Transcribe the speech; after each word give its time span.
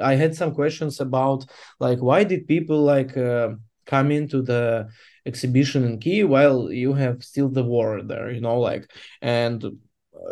I 0.00 0.14
had 0.14 0.34
some 0.34 0.54
questions 0.54 1.00
about 1.00 1.46
like 1.80 2.00
why 2.00 2.24
did 2.24 2.46
people 2.46 2.82
like 2.82 3.16
uh, 3.16 3.50
come 3.86 4.10
into 4.10 4.42
the 4.42 4.88
exhibition 5.26 5.84
in 5.84 5.98
Kiev 5.98 6.28
while 6.28 6.70
you 6.70 6.92
have 6.94 7.22
still 7.22 7.48
the 7.48 7.64
war 7.64 8.02
there, 8.02 8.30
you 8.30 8.40
know, 8.40 8.60
like 8.60 8.90
and 9.22 9.64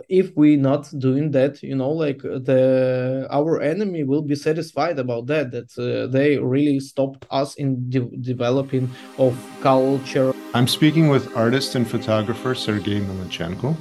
if 0.08 0.37
we 0.37 0.56
not 0.56 0.90
doing 0.98 1.30
that 1.30 1.62
you 1.62 1.74
know 1.74 1.90
like 1.90 2.21
the 2.22 3.26
our 3.30 3.60
enemy 3.60 4.02
will 4.04 4.22
be 4.22 4.34
satisfied 4.34 4.98
about 4.98 5.26
that 5.26 5.50
that 5.50 5.71
uh, 5.78 6.06
they 6.08 6.38
really 6.38 6.80
stopped 6.80 7.24
us 7.30 7.54
in 7.54 7.88
de- 7.88 8.17
developing 8.21 8.90
of 9.19 9.35
culture. 9.60 10.33
I'm 10.54 10.69
speaking 10.69 11.08
with 11.08 11.37
artist 11.37 11.74
and 11.74 11.87
photographer 11.87 12.54
Sergey 12.54 13.01
Melnitchenko 13.01 13.76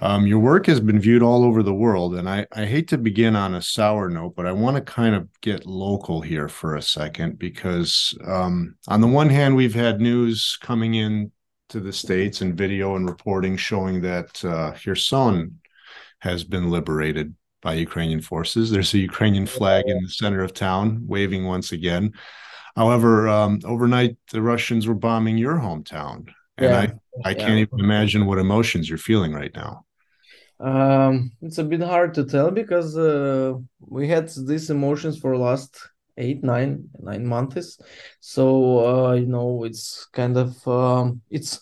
um, 0.00 0.26
your 0.26 0.38
work 0.38 0.66
has 0.66 0.80
been 0.80 0.98
viewed 0.98 1.22
all 1.22 1.44
over 1.44 1.62
the 1.62 1.74
world 1.74 2.14
and 2.14 2.28
I, 2.28 2.46
I 2.52 2.64
hate 2.64 2.88
to 2.88 2.98
begin 2.98 3.36
on 3.36 3.54
a 3.54 3.62
sour 3.62 4.08
note 4.08 4.34
but 4.36 4.46
i 4.46 4.52
want 4.52 4.76
to 4.76 4.82
kind 4.82 5.14
of 5.14 5.28
get 5.40 5.66
local 5.66 6.20
here 6.20 6.48
for 6.48 6.76
a 6.76 6.82
second 6.82 7.38
because 7.38 8.16
um, 8.26 8.76
on 8.88 9.00
the 9.00 9.06
one 9.06 9.28
hand 9.28 9.56
we've 9.56 9.74
had 9.74 10.00
news 10.00 10.58
coming 10.60 10.94
in 10.94 11.32
to 11.70 11.80
the 11.80 11.92
states 11.92 12.40
and 12.40 12.56
video 12.56 12.96
and 12.96 13.08
reporting 13.08 13.56
showing 13.56 14.00
that 14.02 14.44
uh, 14.44 14.72
Kherson 14.72 15.60
has 16.18 16.44
been 16.44 16.70
liberated 16.70 17.34
by 17.62 17.74
Ukrainian 17.74 18.20
forces. 18.20 18.70
There's 18.70 18.94
a 18.94 18.98
Ukrainian 18.98 19.46
flag 19.46 19.84
in 19.86 20.02
the 20.02 20.08
center 20.08 20.42
of 20.42 20.52
town 20.52 21.04
waving 21.06 21.46
once 21.46 21.72
again. 21.72 22.12
However, 22.76 23.28
um, 23.28 23.60
overnight 23.64 24.16
the 24.32 24.42
Russians 24.42 24.86
were 24.86 24.94
bombing 24.94 25.38
your 25.38 25.56
hometown, 25.56 26.28
and 26.56 26.70
yeah. 26.70 26.92
I 27.24 27.30
I 27.30 27.34
can't 27.34 27.58
even 27.58 27.80
imagine 27.80 28.26
what 28.26 28.38
emotions 28.38 28.88
you're 28.88 28.98
feeling 28.98 29.32
right 29.32 29.54
now. 29.54 29.84
Um, 30.60 31.32
it's 31.40 31.58
a 31.58 31.64
bit 31.64 31.80
hard 31.82 32.14
to 32.14 32.24
tell 32.24 32.50
because 32.50 32.96
uh, 32.96 33.54
we 33.80 34.08
had 34.08 34.28
these 34.46 34.68
emotions 34.68 35.18
for 35.18 35.36
last 35.36 35.78
eight 36.18 36.44
nine 36.44 36.90
nine 37.00 37.26
months. 37.26 37.78
So 38.20 39.06
uh, 39.08 39.12
you 39.14 39.26
know 39.26 39.64
it's 39.64 40.06
kind 40.12 40.36
of 40.36 40.66
um, 40.68 41.22
it's 41.30 41.60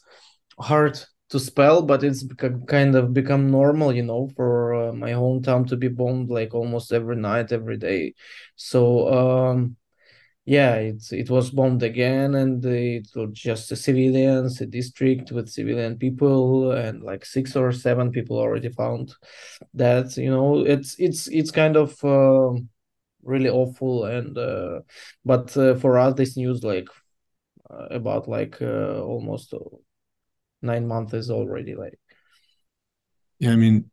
hard 0.59 0.99
to 1.31 1.39
spell 1.39 1.83
but 1.83 2.03
it's 2.03 2.25
kind 2.67 2.97
of 2.97 3.13
become 3.15 3.51
normal 3.51 3.95
you 3.95 4.03
know 4.03 4.29
for 4.35 4.75
uh, 4.75 4.93
my 4.93 5.11
hometown 5.13 5.67
to 5.69 5.77
be 5.77 5.89
bombed 5.89 6.31
like 6.31 6.55
almost 6.55 6.93
every 6.93 7.17
night 7.17 7.53
every 7.53 7.77
day. 7.77 8.15
So 8.57 9.09
um 9.53 9.77
yeah 10.49 10.77
it's 10.77 11.13
it 11.13 11.29
was 11.29 11.51
bombed 11.51 11.83
again 11.83 12.35
and 12.35 12.65
it 12.65 13.07
was 13.15 13.31
just 13.33 13.69
civilians 13.77 14.61
a 14.63 14.67
district 14.67 15.31
with 15.31 15.47
civilian 15.49 15.95
people 15.99 16.73
and 16.73 17.03
like 17.03 17.23
six 17.23 17.55
or 17.55 17.71
seven 17.71 18.11
people 18.11 18.39
already 18.39 18.71
found 18.71 19.13
that 19.75 20.17
you 20.17 20.31
know 20.31 20.65
it's 20.65 20.99
it's 20.99 21.29
it's 21.29 21.51
kind 21.51 21.77
of 21.77 22.03
uh, 22.03 22.59
really 23.23 23.51
awful. 23.51 24.07
And 24.07 24.37
uh, 24.37 24.81
but 25.25 25.55
uh, 25.57 25.75
for 25.75 25.99
us 25.99 26.15
this 26.15 26.37
news 26.37 26.65
like 26.65 26.89
uh, 27.71 27.89
about 27.91 28.29
like 28.29 28.61
uh, 28.63 29.01
almost 29.03 29.55
nine 30.63 30.89
months 30.89 31.13
is 31.13 31.31
already 31.31 31.75
like 31.75 31.99
yeah 33.39 33.53
i 33.53 33.57
mean 33.57 33.89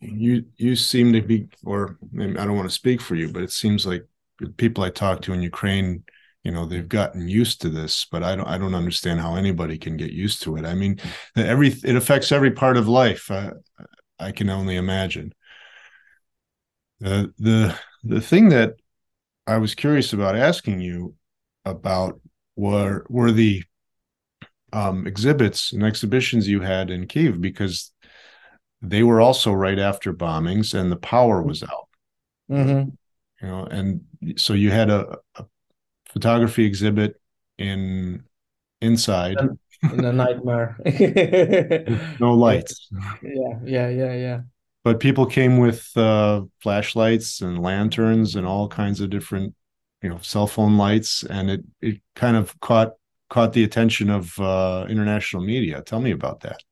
you 0.00 0.44
you 0.56 0.74
seem 0.74 1.12
to 1.12 1.20
be 1.20 1.46
or 1.62 1.98
i 2.18 2.24
don't 2.24 2.56
want 2.56 2.66
to 2.66 2.74
speak 2.74 3.02
for 3.02 3.16
you 3.16 3.30
but 3.30 3.42
it 3.42 3.52
seems 3.52 3.84
like 3.84 4.07
people 4.56 4.84
i 4.84 4.90
talk 4.90 5.20
to 5.22 5.32
in 5.32 5.42
ukraine 5.42 6.02
you 6.44 6.52
know 6.52 6.64
they've 6.64 6.88
gotten 6.88 7.28
used 7.28 7.60
to 7.60 7.68
this 7.68 8.06
but 8.10 8.22
i 8.22 8.36
don't 8.36 8.46
i 8.46 8.56
don't 8.56 8.74
understand 8.74 9.20
how 9.20 9.34
anybody 9.34 9.78
can 9.78 9.96
get 9.96 10.12
used 10.12 10.42
to 10.42 10.56
it 10.56 10.64
i 10.64 10.74
mean 10.74 10.98
every 11.36 11.68
it 11.84 11.96
affects 11.96 12.32
every 12.32 12.50
part 12.50 12.76
of 12.76 12.88
life 12.88 13.30
uh, 13.30 13.50
i 14.18 14.30
can 14.30 14.48
only 14.48 14.76
imagine 14.76 15.32
the 17.00 17.32
the 17.38 17.78
the 18.04 18.20
thing 18.20 18.48
that 18.50 18.74
I 19.48 19.56
was 19.56 19.74
curious 19.74 20.12
about 20.12 20.36
asking 20.36 20.80
you 20.80 21.14
about 21.64 22.20
were 22.54 23.06
were 23.08 23.32
the 23.32 23.64
um, 24.72 25.06
exhibits 25.06 25.72
and 25.72 25.82
exhibitions 25.82 26.46
you 26.46 26.60
had 26.60 26.90
in 26.90 27.06
Kiev 27.06 27.40
because 27.40 27.92
they 28.82 29.02
were 29.02 29.20
also 29.20 29.52
right 29.52 29.78
after 29.78 30.12
bombings 30.12 30.78
and 30.78 30.92
the 30.92 30.96
power 30.96 31.42
was 31.42 31.62
out. 31.62 31.88
Mm-hmm. 32.50 32.90
You 33.42 33.48
know, 33.48 33.64
and 33.64 34.00
so 34.36 34.52
you 34.54 34.70
had 34.70 34.90
a, 34.90 35.18
a 35.36 35.44
photography 36.06 36.64
exhibit 36.64 37.20
in 37.58 38.24
inside. 38.80 39.36
In 39.82 40.04
a 40.04 40.12
nightmare. 40.12 40.76
No 42.20 42.34
lights. 42.34 42.88
Yeah 43.22 43.58
yeah 43.64 43.88
yeah 43.88 44.14
yeah. 44.14 44.40
But 44.84 45.00
people 45.00 45.26
came 45.26 45.58
with 45.58 45.90
uh, 45.96 46.42
flashlights 46.60 47.42
and 47.42 47.62
lanterns 47.62 48.36
and 48.36 48.46
all 48.46 48.68
kinds 48.68 49.00
of 49.00 49.10
different 49.10 49.54
you 50.02 50.08
know 50.08 50.18
cell 50.18 50.46
phone 50.46 50.76
lights 50.76 51.24
and 51.24 51.50
it 51.50 51.64
it 51.80 52.00
kind 52.14 52.36
of 52.36 52.58
caught 52.60 52.92
caught 53.30 53.52
the 53.52 53.64
attention 53.64 54.10
of 54.10 54.38
uh, 54.40 54.86
international 54.88 55.42
media. 55.42 55.82
Tell 55.82 56.00
me 56.00 56.10
about 56.12 56.40
that 56.40 56.62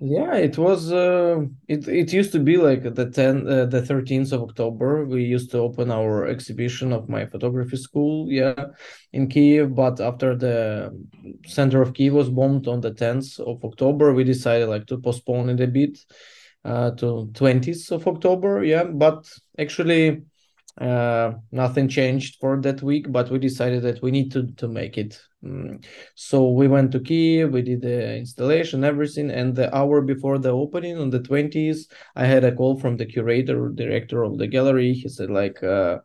yeah 0.00 0.34
it 0.34 0.58
was 0.58 0.90
uh, 0.92 1.40
it 1.68 1.86
it 1.86 2.12
used 2.12 2.32
to 2.32 2.40
be 2.40 2.56
like 2.56 2.82
the 2.94 3.10
10 3.10 3.48
uh, 3.48 3.64
the 3.66 3.80
13th 3.80 4.32
of 4.32 4.42
october 4.42 5.04
we 5.04 5.22
used 5.22 5.50
to 5.50 5.58
open 5.58 5.90
our 5.90 6.26
exhibition 6.26 6.92
of 6.92 7.08
my 7.08 7.24
photography 7.26 7.76
school 7.76 8.30
yeah 8.30 8.66
in 9.12 9.28
kiev 9.28 9.74
but 9.74 10.00
after 10.00 10.34
the 10.36 10.90
center 11.46 11.80
of 11.80 11.94
kiev 11.94 12.12
was 12.12 12.28
bombed 12.28 12.66
on 12.66 12.80
the 12.80 12.90
10th 12.90 13.38
of 13.40 13.64
october 13.64 14.12
we 14.12 14.24
decided 14.24 14.68
like 14.68 14.86
to 14.86 14.98
postpone 14.98 15.48
it 15.48 15.60
a 15.60 15.66
bit 15.66 15.98
uh, 16.64 16.90
to 16.92 17.28
20th 17.32 17.92
of 17.92 18.06
October. 18.08 18.64
Yeah, 18.64 18.84
but 18.84 19.28
actually 19.58 20.22
uh, 20.80 21.32
nothing 21.52 21.88
changed 21.88 22.38
for 22.40 22.60
that 22.62 22.82
week. 22.82 23.10
But 23.10 23.30
we 23.30 23.38
decided 23.38 23.82
that 23.82 24.02
we 24.02 24.10
need 24.10 24.32
to 24.32 24.46
to 24.56 24.68
make 24.68 24.98
it. 24.98 25.20
Mm. 25.44 25.84
So 26.14 26.50
we 26.50 26.68
went 26.68 26.92
to 26.92 27.00
Kiev. 27.00 27.52
We 27.52 27.62
did 27.62 27.82
the 27.82 28.16
installation, 28.16 28.84
everything, 28.84 29.30
and 29.30 29.54
the 29.54 29.74
hour 29.74 30.00
before 30.00 30.38
the 30.38 30.50
opening 30.50 30.98
on 30.98 31.10
the 31.10 31.20
20th, 31.20 31.86
I 32.16 32.24
had 32.26 32.44
a 32.44 32.54
call 32.54 32.78
from 32.78 32.96
the 32.96 33.06
curator, 33.06 33.68
director 33.68 34.22
of 34.24 34.38
the 34.38 34.46
gallery. 34.46 34.92
He 34.92 35.08
said 35.08 35.30
like. 35.30 35.62
Uh, 35.62 35.98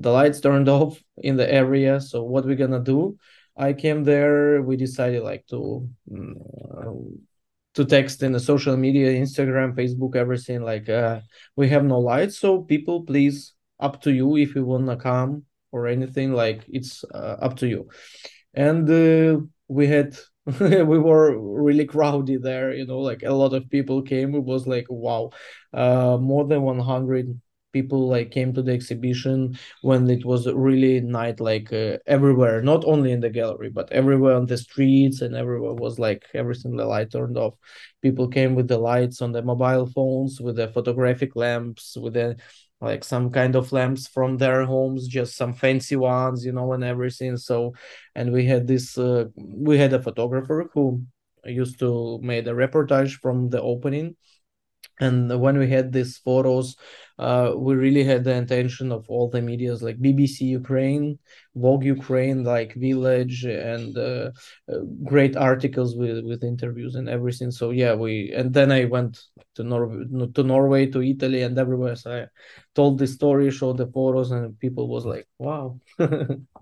the 0.00 0.10
lights 0.10 0.40
turned 0.40 0.68
off 0.78 0.98
in 1.18 1.36
the 1.36 1.52
area 1.52 2.00
so 2.00 2.22
what 2.22 2.44
we're 2.44 2.56
gonna 2.56 2.80
do 2.80 3.16
i 3.56 3.72
came 3.72 4.02
there 4.02 4.62
we 4.62 4.76
decided 4.76 5.22
like 5.22 5.46
to 5.46 5.88
um, 6.10 7.18
to 7.74 7.84
text 7.84 8.22
in 8.22 8.32
the 8.32 8.40
social 8.40 8.76
media 8.76 9.12
instagram 9.12 9.74
facebook 9.76 10.16
everything 10.16 10.62
like 10.62 10.88
uh 10.88 11.20
we 11.54 11.68
have 11.68 11.84
no 11.84 12.00
lights 12.00 12.38
so 12.38 12.62
people 12.62 13.04
please 13.04 13.52
up 13.80 14.02
to 14.02 14.12
you 14.12 14.36
if 14.36 14.54
you 14.54 14.64
wanna 14.64 14.96
come 14.96 15.44
or 15.72 15.86
anything 15.86 16.32
like 16.32 16.64
it's 16.68 17.04
uh, 17.14 17.36
up 17.40 17.56
to 17.58 17.68
you. 17.68 17.88
And 18.54 18.88
uh, 18.90 19.40
we 19.68 19.86
had 19.86 20.16
we 20.60 20.98
were 20.98 21.38
really 21.38 21.84
crowded 21.84 22.42
there 22.42 22.72
you 22.72 22.86
know 22.86 22.98
like 23.00 23.22
a 23.22 23.30
lot 23.32 23.54
of 23.54 23.68
people 23.70 24.02
came. 24.02 24.34
It 24.34 24.44
was 24.44 24.66
like 24.66 24.86
wow 24.90 25.30
uh 25.72 26.18
more 26.20 26.46
than 26.46 26.62
100 26.62 27.40
people 27.72 28.08
like 28.08 28.30
came 28.30 28.52
to 28.52 28.62
the 28.62 28.72
exhibition 28.72 29.58
when 29.82 30.08
it 30.10 30.24
was 30.24 30.46
really 30.46 31.00
night 31.00 31.40
like 31.40 31.72
uh, 31.72 31.96
everywhere 32.06 32.62
not 32.62 32.84
only 32.84 33.12
in 33.12 33.20
the 33.20 33.30
gallery 33.30 33.70
but 33.70 33.90
everywhere 33.92 34.34
on 34.36 34.46
the 34.46 34.56
streets 34.58 35.20
and 35.20 35.34
everywhere 35.34 35.74
was 35.74 35.98
like 35.98 36.24
everything 36.34 36.76
the 36.76 36.84
light 36.84 37.10
turned 37.12 37.36
off. 37.36 37.54
People 38.02 38.28
came 38.28 38.54
with 38.54 38.68
the 38.68 38.78
lights 38.78 39.22
on 39.22 39.32
the 39.32 39.42
mobile 39.42 39.86
phones 39.86 40.40
with 40.40 40.56
the 40.56 40.68
photographic 40.68 41.36
lamps 41.36 41.96
with 41.96 42.14
the 42.14 42.36
like 42.80 43.04
some 43.04 43.30
kind 43.30 43.56
of 43.56 43.72
lamps 43.72 44.06
from 44.08 44.38
their 44.38 44.64
homes 44.64 45.06
just 45.06 45.36
some 45.36 45.52
fancy 45.52 45.96
ones 45.96 46.44
you 46.44 46.52
know 46.52 46.72
and 46.72 46.84
everything. 46.84 47.36
So 47.36 47.74
and 48.14 48.32
we 48.32 48.46
had 48.46 48.66
this 48.66 48.96
uh, 48.98 49.26
we 49.36 49.78
had 49.78 49.92
a 49.92 50.02
photographer 50.02 50.70
who 50.74 51.02
used 51.44 51.78
to 51.80 52.18
made 52.22 52.46
a 52.48 52.52
reportage 52.52 53.12
from 53.20 53.50
the 53.50 53.60
opening 53.60 54.16
and 55.00 55.40
when 55.40 55.58
we 55.58 55.68
had 55.68 55.92
these 55.92 56.18
photos 56.18 56.76
uh, 57.18 57.52
we 57.56 57.74
really 57.74 58.02
had 58.02 58.24
the 58.24 58.32
intention 58.32 58.90
of 58.90 59.04
all 59.08 59.28
the 59.28 59.42
medias 59.42 59.82
like 59.82 59.98
bbc 59.98 60.40
ukraine 60.40 61.18
vogue 61.54 61.84
ukraine 61.84 62.44
like 62.44 62.74
village 62.74 63.44
and 63.44 63.96
uh, 63.98 64.30
uh, 64.72 64.78
great 65.04 65.36
articles 65.36 65.96
with 65.96 66.24
with 66.24 66.44
interviews 66.44 66.94
and 66.94 67.08
everything. 67.08 67.50
So 67.50 67.70
yeah 67.70 67.94
we 67.94 68.32
and 68.34 68.52
then 68.54 68.70
i 68.72 68.84
went 68.84 69.20
to 69.56 69.64
norway 69.64 70.04
to 70.34 70.42
norway 70.42 70.86
to 70.86 71.02
italy 71.02 71.42
and 71.42 71.58
everywhere. 71.58 71.96
So 71.96 72.12
i 72.22 72.26
told 72.74 72.98
the 72.98 73.06
story 73.06 73.50
showed 73.50 73.78
the 73.78 73.86
photos 73.88 74.30
and 74.30 74.58
people 74.58 74.88
was 74.88 75.04
like 75.04 75.26
wow 75.38 75.78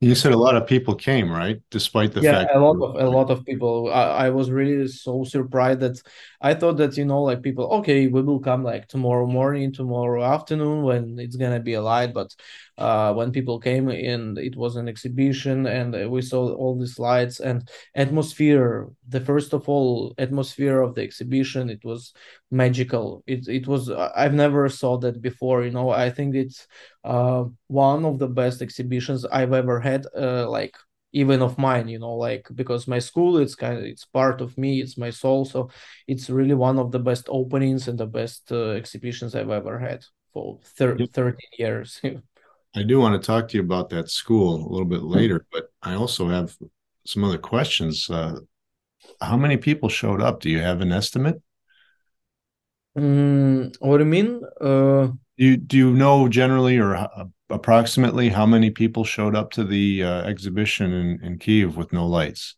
You 0.00 0.14
said 0.14 0.32
a 0.32 0.36
lot 0.38 0.56
of 0.56 0.66
people 0.66 0.94
came, 0.94 1.30
right? 1.30 1.60
Despite 1.70 2.12
the 2.12 2.22
Yeah, 2.22 2.32
fact. 2.32 2.52
a 2.54 2.58
lot 2.58 2.76
of 2.82 2.96
a 3.02 3.10
lot 3.10 3.30
of 3.30 3.44
people. 3.44 3.90
I, 3.92 4.26
I 4.26 4.30
was 4.30 4.50
really 4.50 4.88
so 4.88 5.22
surprised 5.24 5.80
that 5.80 6.00
I 6.40 6.54
thought 6.54 6.78
that, 6.78 6.96
you 6.96 7.04
know, 7.04 7.22
like 7.22 7.42
people, 7.42 7.66
okay, 7.80 8.06
we 8.06 8.22
will 8.22 8.40
come 8.40 8.64
like 8.64 8.88
tomorrow 8.88 9.26
morning, 9.26 9.70
tomorrow 9.70 10.24
afternoon 10.24 10.82
when 10.82 11.18
it's 11.18 11.36
gonna 11.36 11.60
be 11.60 11.74
a 11.74 11.82
light. 11.82 12.14
But 12.14 12.34
uh, 12.78 13.12
when 13.12 13.32
people 13.32 13.60
came 13.60 13.90
in, 13.90 14.38
it 14.38 14.56
was 14.56 14.76
an 14.76 14.88
exhibition 14.88 15.66
and 15.66 16.10
we 16.10 16.22
saw 16.22 16.54
all 16.54 16.78
these 16.78 16.98
lights 16.98 17.38
and 17.40 17.68
atmosphere. 17.94 18.88
The 19.08 19.20
first 19.20 19.52
of 19.52 19.68
all, 19.68 20.14
atmosphere 20.16 20.80
of 20.80 20.94
the 20.94 21.02
exhibition, 21.02 21.68
it 21.68 21.84
was 21.84 22.14
magical. 22.50 23.24
It 23.26 23.46
it 23.46 23.66
was 23.66 23.90
I've 23.90 24.32
never 24.34 24.70
saw 24.70 24.96
that 25.00 25.20
before. 25.20 25.64
You 25.64 25.70
know, 25.72 25.90
I 25.90 26.08
think 26.08 26.34
it's 26.34 26.66
uh 27.06 27.44
one 27.68 28.04
of 28.04 28.18
the 28.18 28.28
best 28.28 28.62
exhibitions 28.62 29.24
I've 29.26 29.52
ever 29.52 29.80
had. 29.80 30.06
Uh, 30.16 30.48
like 30.50 30.76
even 31.12 31.40
of 31.42 31.56
mine 31.58 31.88
you 31.88 31.98
know 31.98 32.14
like 32.14 32.46
because 32.54 32.86
my 32.88 32.98
school 32.98 33.38
it's 33.38 33.54
kind 33.54 33.78
of 33.78 33.84
it's 33.84 34.04
part 34.04 34.40
of 34.40 34.58
me 34.58 34.80
it's 34.82 34.98
my 34.98 35.08
soul 35.10 35.44
so 35.46 35.70
it's 36.06 36.28
really 36.28 36.54
one 36.54 36.78
of 36.78 36.90
the 36.92 36.98
best 36.98 37.26
openings 37.30 37.88
and 37.88 37.98
the 37.98 38.06
best 38.06 38.52
uh, 38.52 38.70
exhibitions 38.72 39.34
i've 39.34 39.50
ever 39.50 39.78
had 39.78 40.04
for 40.32 40.58
thir- 40.76 40.98
Yep. 40.98 41.10
13 41.14 41.50
years 41.58 42.00
I 42.74 42.82
do 42.82 43.00
want 43.00 43.20
to 43.20 43.26
talk 43.26 43.48
to 43.48 43.56
you 43.56 43.62
about 43.62 43.88
that 43.90 44.10
school 44.10 44.56
a 44.56 44.68
little 44.68 44.84
bit 44.86 45.02
later, 45.02 45.46
but 45.50 45.70
I 45.82 45.94
also 45.94 46.28
have 46.28 46.56
some 47.06 47.24
other 47.24 47.38
questions. 47.38 48.08
Uh, 48.10 48.40
how 49.20 49.36
many 49.36 49.56
people 49.56 49.88
showed 49.88 50.22
up? 50.22 50.40
Do 50.40 50.50
you 50.50 50.60
have 50.60 50.80
an 50.82 50.92
estimate? 50.92 51.42
mm, 52.96 53.72
what 53.80 53.98
do 53.98 54.04
you 54.04 54.10
mean 54.10 54.42
uh 54.60 55.08
you 55.36 55.56
do 55.56 55.76
you 55.76 55.92
know 55.94 56.28
generally 56.28 56.78
or 56.78 56.96
uh, 56.96 57.24
approximately 57.50 58.28
how 58.30 58.46
many 58.46 58.70
people 58.70 59.04
showed 59.04 59.36
up 59.36 59.50
to 59.52 59.64
the 59.64 60.02
uh, 60.02 60.22
exhibition 60.22 60.92
in, 60.92 61.20
in 61.24 61.38
Kiev 61.38 61.76
with 61.76 61.92
no 61.92 62.06
lights? 62.06 62.56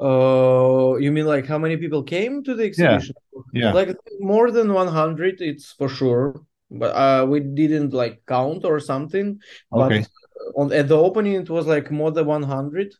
uh 0.00 0.94
you 0.96 1.10
mean 1.10 1.26
like 1.26 1.46
how 1.46 1.58
many 1.58 1.76
people 1.76 2.02
came 2.02 2.42
to 2.44 2.54
the 2.54 2.64
Yeah, 2.76 3.02
exhibition 3.02 3.14
yeah. 3.52 3.72
like 3.72 3.96
more 4.20 4.50
than 4.50 4.72
100 4.72 5.40
it's 5.40 5.72
for 5.72 5.88
sure 5.88 6.40
but 6.70 6.94
uh 6.94 7.26
we 7.26 7.40
didn't 7.40 7.92
like 7.92 8.22
count 8.26 8.64
or 8.64 8.78
something 8.78 9.40
Okay. 9.72 10.04
but 10.04 10.08
on 10.56 10.72
at 10.72 10.88
the 10.88 10.96
opening 10.96 11.34
it 11.34 11.50
was 11.50 11.66
like 11.66 11.90
more 11.90 12.12
than 12.12 12.26
100 12.26 12.94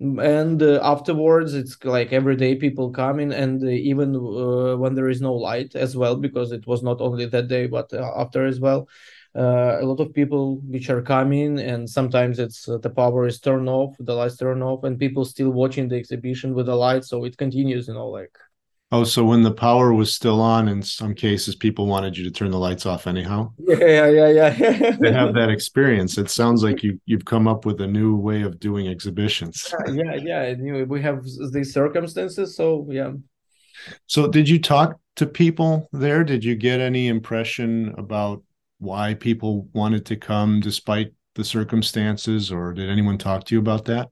and 0.00 0.62
uh, 0.62 0.78
afterwards 0.82 1.54
it's 1.54 1.76
like 1.84 2.12
every 2.12 2.36
day 2.36 2.54
people 2.54 2.90
coming 2.90 3.32
and 3.32 3.62
uh, 3.64 3.66
even 3.66 4.14
uh, 4.14 4.76
when 4.76 4.94
there 4.94 5.08
is 5.08 5.20
no 5.20 5.34
light 5.34 5.74
as 5.74 5.96
well 5.96 6.14
because 6.14 6.52
it 6.52 6.64
was 6.68 6.84
not 6.84 7.00
only 7.00 7.26
that 7.26 7.48
day 7.48 7.66
but 7.66 7.92
uh, 7.92 8.12
after 8.16 8.46
as 8.46 8.60
well 8.60 8.88
uh, 9.36 9.78
a 9.80 9.84
lot 9.84 9.98
of 10.00 10.14
people 10.14 10.58
which 10.68 10.88
are 10.88 11.02
coming 11.02 11.58
and 11.58 11.90
sometimes 11.90 12.38
it's 12.38 12.68
uh, 12.68 12.78
the 12.78 12.90
power 12.90 13.26
is 13.26 13.40
turned 13.40 13.68
off 13.68 13.96
the 13.98 14.14
lights 14.14 14.36
turn 14.36 14.62
off 14.62 14.84
and 14.84 15.00
people 15.00 15.24
still 15.24 15.50
watching 15.50 15.88
the 15.88 15.96
exhibition 15.96 16.54
with 16.54 16.66
the 16.66 16.74
light 16.76 17.04
so 17.04 17.24
it 17.24 17.36
continues 17.36 17.88
you 17.88 17.94
know 17.94 18.06
like 18.08 18.38
Oh, 18.90 19.04
so 19.04 19.22
when 19.24 19.42
the 19.42 19.52
power 19.52 19.92
was 19.92 20.14
still 20.14 20.40
on, 20.40 20.66
in 20.66 20.82
some 20.82 21.14
cases, 21.14 21.54
people 21.54 21.86
wanted 21.86 22.16
you 22.16 22.24
to 22.24 22.30
turn 22.30 22.50
the 22.50 22.58
lights 22.58 22.86
off 22.86 23.06
anyhow. 23.06 23.52
yeah 23.58 24.06
yeah 24.08 24.28
yeah 24.28 24.96
To 25.02 25.12
have 25.12 25.34
that 25.34 25.50
experience, 25.50 26.16
it 26.18 26.30
sounds 26.30 26.62
like 26.64 26.82
you 26.82 27.00
you've 27.04 27.24
come 27.24 27.46
up 27.46 27.66
with 27.66 27.80
a 27.80 27.86
new 27.86 28.16
way 28.16 28.42
of 28.42 28.58
doing 28.58 28.88
exhibitions. 28.88 29.74
yeah 29.92 30.14
yeah 30.14 30.40
anyway, 30.42 30.84
we 30.84 31.02
have 31.02 31.22
these 31.52 31.72
circumstances 31.72 32.56
so 32.56 32.86
yeah 32.90 33.12
So, 34.06 34.28
did 34.28 34.48
you 34.48 34.58
talk 34.60 34.98
to 35.16 35.26
people 35.26 35.88
there? 35.92 36.24
Did 36.24 36.44
you 36.44 36.54
get 36.56 36.80
any 36.80 37.08
impression 37.08 37.94
about 37.96 38.42
why 38.78 39.14
people 39.14 39.68
wanted 39.72 40.06
to 40.06 40.16
come 40.16 40.60
despite 40.60 41.12
the 41.34 41.44
circumstances, 41.44 42.50
or 42.50 42.72
did 42.72 42.88
anyone 42.88 43.18
talk 43.18 43.44
to 43.44 43.54
you 43.54 43.60
about 43.60 43.84
that? 43.86 44.10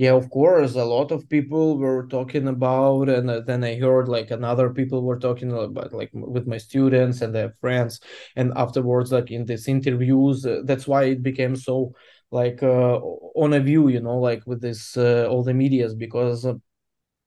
Yeah, 0.00 0.12
of 0.14 0.30
course, 0.30 0.74
a 0.76 0.84
lot 0.84 1.10
of 1.12 1.28
people 1.28 1.76
were 1.78 2.06
talking 2.06 2.48
about, 2.48 3.08
and 3.10 3.28
uh, 3.28 3.40
then 3.40 3.62
I 3.62 3.74
heard 3.78 4.08
like 4.08 4.30
another 4.30 4.70
people 4.70 5.02
were 5.02 5.18
talking 5.18 5.52
about 5.52 5.92
like 5.92 6.10
with 6.14 6.46
my 6.46 6.56
students 6.56 7.20
and 7.20 7.34
their 7.34 7.50
friends, 7.60 8.00
and 8.34 8.52
afterwards, 8.56 9.12
like 9.12 9.30
in 9.30 9.44
these 9.44 9.68
interviews, 9.68 10.46
uh, 10.46 10.62
that's 10.64 10.86
why 10.88 11.04
it 11.04 11.22
became 11.22 11.54
so 11.54 11.92
like 12.30 12.62
uh, 12.62 12.96
on 13.44 13.52
a 13.52 13.60
view, 13.60 13.88
you 13.88 14.00
know, 14.00 14.18
like 14.18 14.42
with 14.46 14.62
this 14.62 14.96
uh, 14.96 15.26
all 15.28 15.42
the 15.44 15.52
medias 15.54 15.94
because 15.94 16.46
uh, 16.46 16.54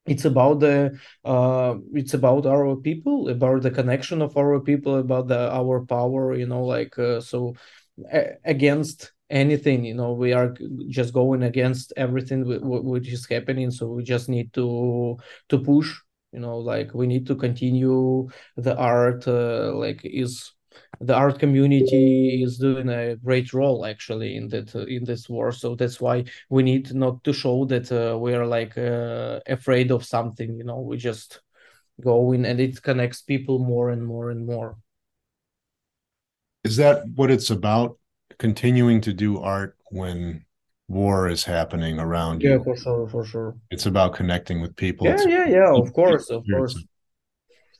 it's 0.05 0.25
about 0.25 0.59
the 0.59 0.97
uh 1.23 1.75
it's 1.93 2.13
about 2.13 2.45
our 2.45 2.75
people 2.75 3.29
about 3.29 3.61
the 3.61 3.71
connection 3.71 4.21
of 4.21 4.35
our 4.37 4.59
people 4.59 4.97
about 4.97 5.27
the 5.27 5.49
our 5.51 5.85
power 5.85 6.35
you 6.35 6.45
know 6.45 6.63
like 6.65 6.97
uh, 6.99 7.21
so 7.21 7.55
a- 8.11 8.33
against 8.43 9.13
anything 9.33 9.83
you 9.83 9.95
know 9.95 10.13
we 10.13 10.31
are 10.33 10.55
just 10.89 11.13
going 11.13 11.43
against 11.43 11.91
everything 11.97 12.43
which 12.91 13.07
is 13.09 13.25
happening 13.27 13.71
so 13.71 13.87
we 13.87 14.03
just 14.03 14.29
need 14.29 14.53
to 14.53 15.17
to 15.49 15.59
push 15.59 15.89
you 16.31 16.39
know 16.39 16.57
like 16.57 16.93
we 16.93 17.07
need 17.07 17.25
to 17.27 17.35
continue 17.35 18.27
the 18.57 18.75
art 18.77 19.27
uh, 19.27 19.73
like 19.75 20.01
is 20.03 20.53
the 21.01 21.13
art 21.15 21.39
community 21.39 22.43
is 22.43 22.57
doing 22.57 22.89
a 22.89 23.15
great 23.17 23.53
role 23.53 23.85
actually 23.85 24.35
in 24.35 24.47
that 24.49 24.75
uh, 24.75 24.85
in 24.85 25.03
this 25.03 25.29
war 25.29 25.51
so 25.51 25.75
that's 25.75 25.99
why 25.99 26.23
we 26.49 26.63
need 26.63 26.93
not 26.93 27.23
to 27.23 27.33
show 27.33 27.65
that 27.65 27.91
uh, 27.91 28.17
we 28.17 28.33
are 28.33 28.45
like 28.45 28.77
uh, 28.77 29.39
afraid 29.47 29.91
of 29.91 30.05
something 30.05 30.57
you 30.57 30.63
know 30.63 30.79
we 30.79 30.97
just 30.97 31.41
go 32.01 32.31
in 32.31 32.45
and 32.45 32.59
it 32.59 32.81
connects 32.81 33.21
people 33.21 33.59
more 33.59 33.89
and 33.91 34.05
more 34.05 34.29
and 34.31 34.45
more 34.45 34.77
Is 36.63 36.77
that 36.77 37.03
what 37.15 37.29
it's 37.29 37.49
about? 37.49 37.97
Continuing 38.37 39.01
to 39.01 39.13
do 39.13 39.39
art 39.39 39.77
when 39.91 40.45
war 40.87 41.27
is 41.29 41.43
happening 41.43 41.99
around 41.99 42.43
yeah 42.43 42.57
you. 42.57 42.63
for 42.63 42.75
sure 42.75 43.07
for 43.07 43.25
sure 43.25 43.55
It's 43.71 43.85
about 43.85 44.13
connecting 44.13 44.61
with 44.61 44.75
people. 44.75 45.07
yeah 45.07 45.13
It's 45.13 45.25
yeah 45.25 45.45
yeah 45.47 45.71
of 45.73 45.93
course 45.93 46.29
of 46.29 46.43
course 46.49 46.75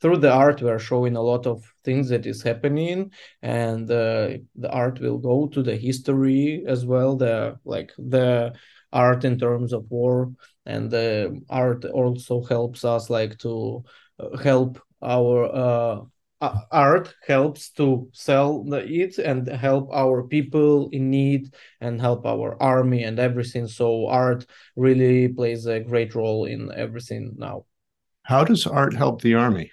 through 0.01 0.17
the 0.17 0.31
art 0.31 0.61
we 0.61 0.69
are 0.69 0.79
showing 0.79 1.15
a 1.15 1.21
lot 1.21 1.47
of 1.47 1.63
things 1.83 2.09
that 2.09 2.25
is 2.25 2.41
happening 2.44 3.11
and 3.41 3.89
uh, 3.89 4.31
the 4.55 4.69
art 4.69 5.00
will 5.00 5.17
go 5.17 5.47
to 5.47 5.63
the 5.63 5.75
history 5.75 6.63
as 6.67 6.85
well 6.85 7.15
the 7.15 7.57
like 7.63 7.91
the 7.97 8.53
art 8.91 9.23
in 9.23 9.39
terms 9.39 9.71
of 9.73 9.89
war 9.89 10.31
and 10.65 10.91
the 10.91 11.41
art 11.50 11.85
also 11.85 12.44
helps 12.44 12.83
us 12.83 13.09
like 13.09 13.38
to 13.39 13.83
uh, 14.19 14.38
help 14.38 14.81
our 15.01 15.45
uh, 15.55 16.01
art 16.72 17.13
helps 17.25 17.69
to 17.72 18.10
sell 18.13 18.63
the 18.63 18.86
it 18.86 19.18
and 19.18 19.48
help 19.48 19.90
our 19.94 20.24
people 20.24 20.90
in 20.92 21.10
need 21.10 21.54
and 21.81 22.01
help 22.01 22.25
our 22.25 22.62
army 22.62 23.04
and 23.04 23.19
everything. 23.19 23.68
So 23.68 24.07
art 24.07 24.45
really 24.75 25.28
plays 25.28 25.66
a 25.66 25.80
great 25.80 26.16
role 26.16 26.45
in 26.45 26.72
everything 26.75 27.34
now. 27.38 27.66
How 28.24 28.44
does 28.44 28.66
art 28.68 28.94
help 28.94 29.22
the 29.22 29.36
army? 29.36 29.72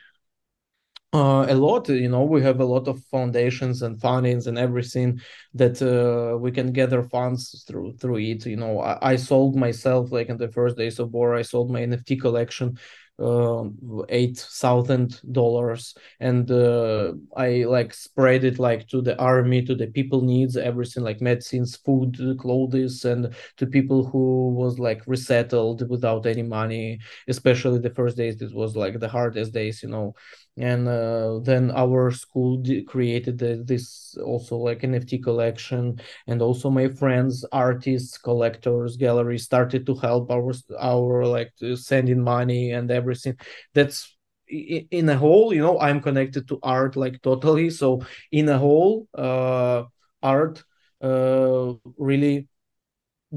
uh, 1.12 1.44
a 1.49 1.55
lot 1.55 1.88
you 1.88 2.08
know 2.08 2.22
we 2.22 2.40
have 2.40 2.61
a 2.61 2.64
lot 2.64 2.87
of 2.87 3.02
foundations 3.05 3.82
and 3.82 3.99
fundings 3.99 4.46
and 4.46 4.56
everything 4.56 5.20
that 5.55 5.82
uh, 5.82 6.38
we 6.38 6.52
can 6.52 6.73
gather 6.73 7.02
funds 7.02 7.64
through 7.66 7.93
through 7.94 8.19
it 8.19 8.46
you 8.46 8.56
know. 8.56 8.81
I, 8.81 9.12
I 9.12 9.16
sold 9.16 9.56
myself 9.56 10.12
like 10.12 10.28
in 10.28 10.37
the 10.37 10.49
first 10.52 10.76
days 10.76 10.99
of 11.00 11.12
war 11.12 11.34
i 11.34 11.43
sold 11.43 11.70
my 11.70 11.81
nft 11.81 12.20
collection 12.20 12.78
um 13.20 13.76
eight 14.08 14.38
thousand 14.38 15.20
dollars. 15.32 15.94
And 16.20 16.50
uh, 16.50 17.12
i 17.37 17.64
like 17.64 17.93
spread 17.94 18.44
it 18.44 18.58
like 18.58 18.88
to 18.88 19.02
the 19.02 19.19
army 19.19 19.62
to 19.64 19.75
the 19.75 19.88
people 19.88 20.22
needs 20.22 20.56
everything 20.56 21.02
like 21.05 21.20
medicines 21.20 21.76
food 21.76 22.16
clothes 22.38 23.04
and 23.04 23.35
to 23.59 23.66
people 23.66 24.06
who 24.06 24.50
was 24.50 24.78
like 24.78 25.02
resettled 25.06 25.88
without 25.88 26.26
any 26.26 26.42
money 26.42 26.99
especially 27.28 27.78
the 27.78 27.90
first 27.90 28.16
days. 28.16 28.40
It 28.42 28.54
was 28.54 28.76
like 28.76 28.99
the 28.99 29.09
hardest 29.09 29.52
days 29.52 29.83
you 29.83 29.88
know 29.88 30.14
and 30.57 30.88
uh, 30.88 31.38
then 31.40 31.71
our 31.71 32.11
school 32.11 32.62
created 32.87 33.38
the, 33.38 33.62
this 33.64 34.16
also 34.25 34.57
like 34.57 34.80
nft 34.83 35.23
collection. 35.23 36.00
And 36.26 36.42
also 36.42 36.71
my 36.71 36.88
friends 36.88 37.45
artists 37.52 38.19
collectors 38.19 38.97
galleries 38.97 39.45
started 39.45 39.87
to 39.87 39.95
help 39.95 40.30
our 40.30 40.52
our 40.78 41.25
like 41.26 41.52
sending 41.76 42.21
money 42.23 42.73
and 42.73 42.90
everything. 42.90 43.37
That's 43.75 44.16
in 44.49 45.09
a 45.09 45.16
whole 45.16 45.54
you 45.54 45.61
know 45.62 45.78
i'm 45.78 46.00
connected 46.00 46.49
to 46.49 46.59
art 46.62 46.97
like 46.97 47.23
totally. 47.23 47.71
So 47.71 48.02
in 48.33 48.49
a 48.49 48.59
whole 48.59 49.07
uh 49.14 49.85
art 50.23 50.62
uh 51.02 51.75
really 51.97 52.49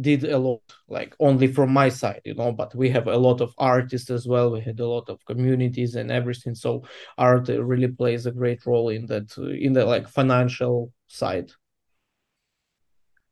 did 0.01 0.23
a 0.23 0.37
lot 0.37 0.61
like 0.87 1.15
only 1.19 1.45
from 1.47 1.71
my 1.71 1.87
side 1.87 2.21
you 2.25 2.33
know 2.33 2.51
but 2.51 2.73
we 2.73 2.89
have 2.89 3.07
a 3.07 3.15
lot 3.17 3.41
of 3.41 3.53
artists 3.59 4.09
as 4.09 4.27
well 4.27 4.51
we 4.51 4.59
had 4.59 4.79
a 4.79 4.87
lot 4.87 5.07
of 5.07 5.23
communities 5.25 5.95
and 5.95 6.11
everything 6.11 6.55
so 6.55 6.83
art 7.17 7.47
uh, 7.49 7.63
really 7.63 7.87
plays 7.87 8.25
a 8.25 8.31
great 8.31 8.65
role 8.65 8.89
in 8.89 9.05
that 9.05 9.31
uh, 9.37 9.43
in 9.49 9.71
the 9.73 9.85
like 9.85 10.07
financial 10.07 10.91
side 11.07 11.51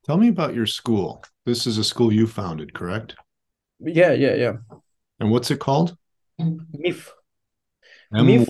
Tell 0.04 0.18
me 0.18 0.30
about 0.30 0.56
your 0.56 0.66
school. 0.66 1.24
This 1.46 1.68
is 1.68 1.78
a 1.78 1.84
school 1.84 2.12
you 2.12 2.26
founded, 2.26 2.74
correct? 2.74 3.16
yeah 3.80 4.12
yeah 4.12 4.34
yeah 4.34 4.54
And 5.20 5.30
what's 5.32 5.52
it 5.52 5.60
called? 5.60 5.96
mif 6.40 7.10
M 8.14 8.46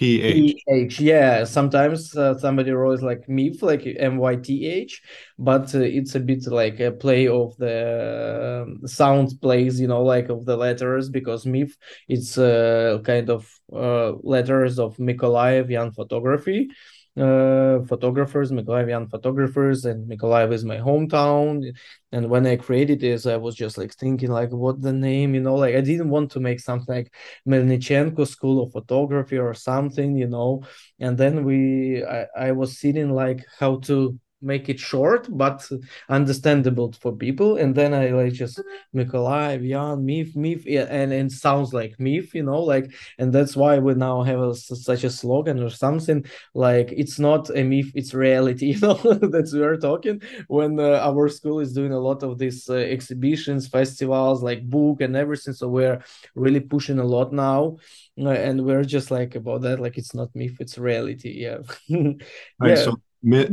myth 0.00 0.22
Y 0.22 0.52
P 0.52 0.52
H. 0.52 0.64
H. 0.68 1.00
Yeah, 1.00 1.44
sometimes 1.44 2.16
uh, 2.16 2.38
somebody 2.38 2.70
wrote 2.72 3.02
like 3.02 3.28
myth, 3.28 3.62
like 3.62 3.86
M 3.98 4.16
Y 4.18 4.36
T 4.36 4.66
H, 4.66 5.02
but 5.38 5.74
uh, 5.74 5.80
it's 5.80 6.14
a 6.14 6.20
bit 6.20 6.46
like 6.46 6.80
a 6.80 6.92
play 6.92 7.28
of 7.28 7.56
the 7.58 8.66
uh, 8.84 8.86
sound 8.86 9.32
plays, 9.40 9.80
you 9.80 9.88
know, 9.88 10.02
like 10.02 10.28
of 10.28 10.44
the 10.44 10.56
letters 10.56 11.08
because 11.10 11.46
myth 11.46 11.76
it's 12.08 12.38
uh, 12.38 12.98
kind 13.04 13.30
of 13.30 13.50
uh, 13.72 14.12
letters 14.22 14.78
of 14.78 14.96
Mykolaiv 14.96 15.70
Young 15.70 15.92
Photography 15.92 16.70
uh, 17.18 17.84
photographers, 17.86 18.50
Mykolaivian 18.52 19.10
photographers, 19.10 19.84
and 19.84 20.08
Mykolaiv 20.10 20.52
is 20.52 20.64
my 20.64 20.76
hometown. 20.76 21.72
And 22.12 22.30
when 22.30 22.46
I 22.46 22.56
created 22.56 23.00
this, 23.00 23.26
I 23.26 23.36
was 23.36 23.54
just 23.54 23.76
like 23.76 23.94
thinking 23.94 24.30
like, 24.30 24.50
what 24.50 24.80
the 24.80 24.92
name, 24.92 25.34
you 25.34 25.40
know, 25.40 25.56
like 25.56 25.74
I 25.74 25.80
didn't 25.80 26.10
want 26.10 26.30
to 26.32 26.40
make 26.40 26.60
something 26.60 26.94
like 26.94 27.12
Melnitchenko 27.46 28.26
School 28.26 28.62
of 28.62 28.72
Photography 28.72 29.38
or 29.38 29.54
something, 29.54 30.16
you 30.16 30.28
know. 30.28 30.62
And 31.00 31.18
then 31.18 31.44
we, 31.44 32.04
I, 32.04 32.26
I 32.36 32.52
was 32.52 32.78
sitting 32.78 33.10
like 33.10 33.44
how 33.58 33.78
to 33.80 34.18
make 34.40 34.68
it 34.68 34.78
short 34.78 35.26
but 35.30 35.68
understandable 36.08 36.92
for 37.00 37.12
people 37.12 37.56
and 37.56 37.74
then 37.74 37.92
i 37.94 38.10
like 38.10 38.32
just 38.32 38.60
Mykolaiv, 38.94 39.68
Jan, 39.68 40.04
Myth, 40.04 40.34
Myth, 40.36 40.64
yeah, 40.66 40.86
and 40.88 41.12
it 41.12 41.32
sounds 41.32 41.72
like 41.72 41.98
Myth, 42.00 42.34
you 42.34 42.42
know, 42.42 42.62
like, 42.62 42.92
and 43.18 43.32
that's 43.32 43.56
why 43.56 43.78
we 43.78 43.94
now 43.94 44.22
have 44.22 44.40
a, 44.40 44.54
such 44.54 45.04
a 45.04 45.10
slogan 45.10 45.62
or 45.62 45.70
something 45.70 46.24
like 46.54 46.92
it's 46.92 47.18
not 47.18 47.50
a 47.56 47.62
myth, 47.62 47.92
it's 47.94 48.14
reality, 48.14 48.66
you 48.72 48.80
know, 48.80 48.94
that 48.94 49.50
we 49.52 49.62
are 49.62 49.76
talking 49.76 50.22
when 50.48 50.78
uh, 50.80 51.00
our 51.02 51.28
school 51.28 51.60
is 51.60 51.72
doing 51.72 51.92
a 51.92 51.98
lot 51.98 52.22
of 52.22 52.38
these 52.38 52.68
uh, 52.68 52.74
exhibitions, 52.74 53.68
festivals, 53.68 54.42
like 54.42 54.68
book 54.68 55.00
and 55.00 55.16
everything. 55.16 55.54
So 55.54 55.68
we're 55.68 56.02
really 56.34 56.60
pushing 56.60 56.98
a 56.98 57.04
lot 57.04 57.32
now, 57.32 57.76
uh, 58.20 58.30
and 58.30 58.64
we're 58.64 58.84
just 58.84 59.10
like 59.10 59.34
about 59.34 59.62
that, 59.62 59.80
like 59.80 59.98
it's 59.98 60.14
not 60.14 60.34
myth, 60.34 60.56
it's 60.60 60.78
reality, 60.78 61.32
yeah. 61.42 61.58
right. 62.58 62.78
So 62.78 62.96
myth, 63.22 63.50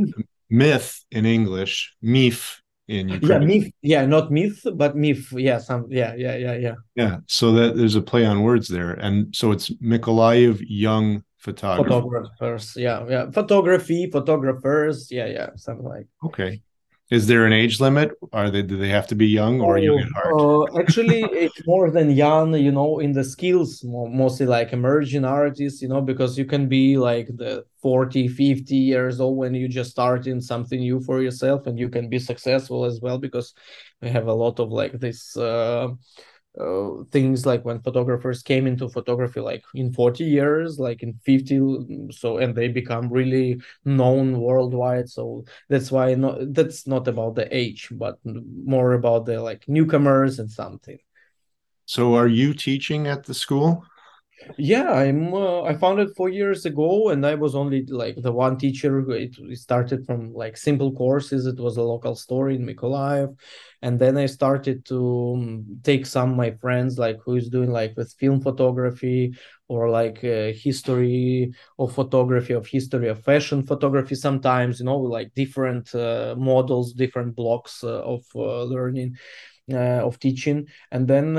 myth 0.50 1.04
in 1.10 1.26
English, 1.26 1.94
myth 2.02 2.60
in 2.88 3.08
Ukraine. 3.08 3.42
Yeah, 3.42 3.46
myth. 3.46 3.72
Yeah, 3.82 4.06
not 4.06 4.30
myth, 4.30 4.64
but 4.74 4.96
myth. 4.96 5.32
Yeah, 5.32 5.58
some. 5.58 5.86
Yeah, 5.90 6.14
yeah, 6.16 6.36
yeah, 6.36 6.54
yeah. 6.54 6.74
Yeah. 6.94 7.16
So 7.26 7.52
that 7.52 7.76
there's 7.76 7.96
a 7.96 8.02
play 8.02 8.24
on 8.24 8.42
words 8.42 8.68
there, 8.68 8.92
and 8.92 9.34
so 9.34 9.52
it's 9.52 9.70
Mykolaiv 9.82 10.64
young 10.68 11.22
photographer. 11.38 11.88
Photographers. 11.88 12.76
Yeah, 12.76 13.06
yeah. 13.08 13.30
Photography, 13.30 14.10
photographers. 14.10 15.10
Yeah, 15.10 15.26
yeah. 15.26 15.50
Something 15.56 15.86
like. 15.86 16.06
Okay. 16.24 16.62
Is 17.08 17.28
there 17.28 17.46
an 17.46 17.52
age 17.52 17.78
limit? 17.78 18.10
Are 18.32 18.50
they 18.50 18.62
do 18.62 18.76
they 18.76 18.88
have 18.88 19.06
to 19.08 19.14
be 19.14 19.28
young 19.28 19.60
or 19.60 19.78
oh, 19.78 19.80
young 19.80 20.00
at 20.00 20.08
heart? 20.12 20.34
Uh, 20.40 20.80
actually, 20.80 21.22
it's 21.22 21.64
more 21.64 21.88
than 21.88 22.10
young. 22.10 22.52
You 22.54 22.72
know, 22.72 22.98
in 22.98 23.12
the 23.12 23.22
skills, 23.22 23.84
mostly 23.84 24.44
like 24.44 24.72
emerging 24.72 25.24
artists. 25.24 25.80
You 25.80 25.88
know, 25.88 26.00
because 26.00 26.36
you 26.36 26.44
can 26.44 26.68
be 26.68 26.98
like 26.98 27.28
the 27.28 27.64
40, 27.80 28.26
50 28.26 28.74
years 28.74 29.20
old 29.20 29.36
when 29.36 29.54
you 29.54 29.68
just 29.68 29.92
starting 29.92 30.40
something 30.40 30.80
new 30.80 31.00
for 31.00 31.22
yourself, 31.22 31.68
and 31.68 31.78
you 31.78 31.88
can 31.88 32.08
be 32.08 32.18
successful 32.18 32.84
as 32.84 33.00
well 33.00 33.18
because 33.18 33.54
we 34.02 34.08
have 34.08 34.26
a 34.26 34.34
lot 34.34 34.58
of 34.58 34.72
like 34.72 34.98
this. 34.98 35.36
Uh, 35.36 35.90
uh, 36.60 37.04
things 37.10 37.44
like 37.44 37.64
when 37.64 37.80
photographers 37.80 38.42
came 38.42 38.66
into 38.66 38.88
photography 38.88 39.40
like 39.40 39.62
in 39.74 39.92
40 39.92 40.24
years 40.24 40.78
like 40.78 41.02
in 41.02 41.14
50 41.24 42.10
so 42.10 42.38
and 42.38 42.54
they 42.54 42.68
become 42.68 43.08
really 43.08 43.60
known 43.84 44.40
worldwide. 44.40 45.08
So 45.08 45.44
that's 45.68 45.90
why 45.90 46.14
not 46.14 46.54
that's 46.54 46.86
not 46.86 47.08
about 47.08 47.34
the 47.34 47.54
age 47.54 47.88
but 47.92 48.18
more 48.24 48.94
about 48.94 49.26
the 49.26 49.40
like 49.40 49.68
newcomers 49.68 50.38
and 50.38 50.50
something. 50.50 50.98
So 51.84 52.14
are 52.14 52.28
you 52.28 52.54
teaching 52.54 53.06
at 53.06 53.24
the 53.24 53.34
school 53.34 53.84
yeah, 54.58 54.90
I'm. 54.92 55.32
Uh, 55.32 55.62
I 55.62 55.74
found 55.76 55.98
it 55.98 56.14
four 56.16 56.28
years 56.28 56.66
ago, 56.66 57.08
and 57.08 57.24
I 57.24 57.34
was 57.34 57.54
only 57.54 57.86
like 57.86 58.16
the 58.16 58.32
one 58.32 58.58
teacher. 58.58 59.10
It, 59.10 59.34
it 59.38 59.58
started 59.58 60.04
from 60.06 60.32
like 60.34 60.56
simple 60.56 60.92
courses. 60.92 61.46
It 61.46 61.58
was 61.58 61.76
a 61.78 61.82
local 61.82 62.14
store 62.14 62.50
in 62.50 62.66
Mykolaiv, 62.66 63.34
and 63.82 63.98
then 63.98 64.16
I 64.18 64.26
started 64.26 64.84
to 64.86 65.34
um, 65.36 65.80
take 65.82 66.04
some 66.06 66.36
my 66.36 66.50
friends 66.52 66.98
like 66.98 67.18
who 67.24 67.36
is 67.36 67.48
doing 67.48 67.70
like 67.70 67.96
with 67.96 68.12
film 68.18 68.40
photography 68.40 69.34
or 69.68 69.88
like 69.90 70.22
uh, 70.22 70.52
history 70.52 71.52
of 71.78 71.94
photography, 71.94 72.52
of 72.52 72.66
history 72.66 73.08
of 73.08 73.24
fashion 73.24 73.62
photography. 73.66 74.14
Sometimes 74.14 74.80
you 74.80 74.86
know 74.86 74.98
like 74.98 75.32
different 75.34 75.94
uh, 75.94 76.34
models, 76.36 76.92
different 76.92 77.34
blocks 77.36 77.82
uh, 77.82 78.02
of 78.02 78.24
uh, 78.34 78.62
learning. 78.64 79.16
Uh, 79.68 79.98
of 80.06 80.16
teaching 80.20 80.64
and 80.92 81.08
then 81.08 81.34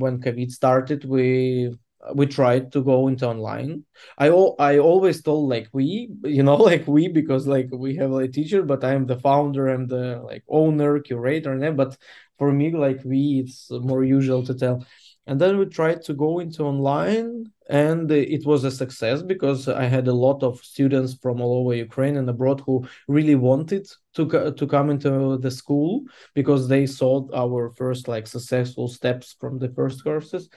when 0.00 0.18
covid 0.18 0.50
started 0.50 1.04
we 1.04 1.70
we 2.14 2.26
tried 2.26 2.72
to 2.72 2.82
go 2.82 3.08
into 3.08 3.26
online. 3.26 3.84
I 4.18 4.28
i 4.58 4.78
always 4.78 5.22
told 5.22 5.48
like 5.48 5.68
we 5.72 6.10
you 6.24 6.42
know 6.42 6.56
like 6.70 6.86
we 6.86 7.08
because 7.08 7.46
like 7.46 7.68
we 7.72 7.96
have 7.96 8.12
a 8.12 8.28
teacher 8.28 8.62
but 8.62 8.84
i'm 8.84 9.06
the 9.06 9.18
founder 9.18 9.68
and 9.68 9.88
the 9.88 10.20
like 10.24 10.44
owner 10.48 11.00
curator 11.00 11.52
and 11.52 11.76
but 11.76 11.96
for 12.38 12.52
me 12.52 12.70
like 12.70 13.00
we 13.04 13.42
it's 13.44 13.70
more 13.70 14.04
usual 14.04 14.44
to 14.44 14.54
tell. 14.54 14.84
And 15.28 15.40
then 15.40 15.58
we 15.58 15.66
tried 15.66 16.02
to 16.02 16.14
go 16.14 16.38
into 16.38 16.62
online 16.62 17.50
and 17.68 18.10
it 18.12 18.46
was 18.46 18.62
a 18.62 18.70
success 18.70 19.22
because 19.22 19.66
i 19.66 19.84
had 19.84 20.06
a 20.06 20.12
lot 20.12 20.44
of 20.44 20.60
students 20.60 21.14
from 21.14 21.40
all 21.40 21.58
over 21.58 21.74
ukraine 21.74 22.16
and 22.16 22.30
abroad 22.30 22.62
who 22.64 22.86
really 23.08 23.34
wanted 23.34 23.88
to 24.14 24.52
to 24.56 24.66
come 24.68 24.88
into 24.88 25.36
the 25.38 25.50
school 25.50 26.04
because 26.34 26.68
they 26.68 26.86
saw 26.86 27.26
our 27.34 27.70
first 27.70 28.06
like 28.06 28.28
successful 28.28 28.86
steps 28.86 29.34
from 29.40 29.58
the 29.58 29.68
first 29.70 30.04
courses 30.04 30.48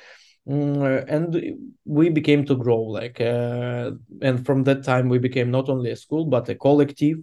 and 0.50 1.72
we 1.86 2.10
became 2.10 2.46
to 2.46 2.56
grow 2.56 2.82
like 2.82 3.22
uh, 3.22 3.92
and 4.22 4.46
from 4.46 4.64
that 4.64 4.84
time 4.84 5.08
we 5.10 5.20
became 5.20 5.52
not 5.52 5.70
only 5.70 5.92
a 5.92 5.96
school 5.96 6.26
but 6.26 6.50
a 6.50 6.56
collective 6.56 7.20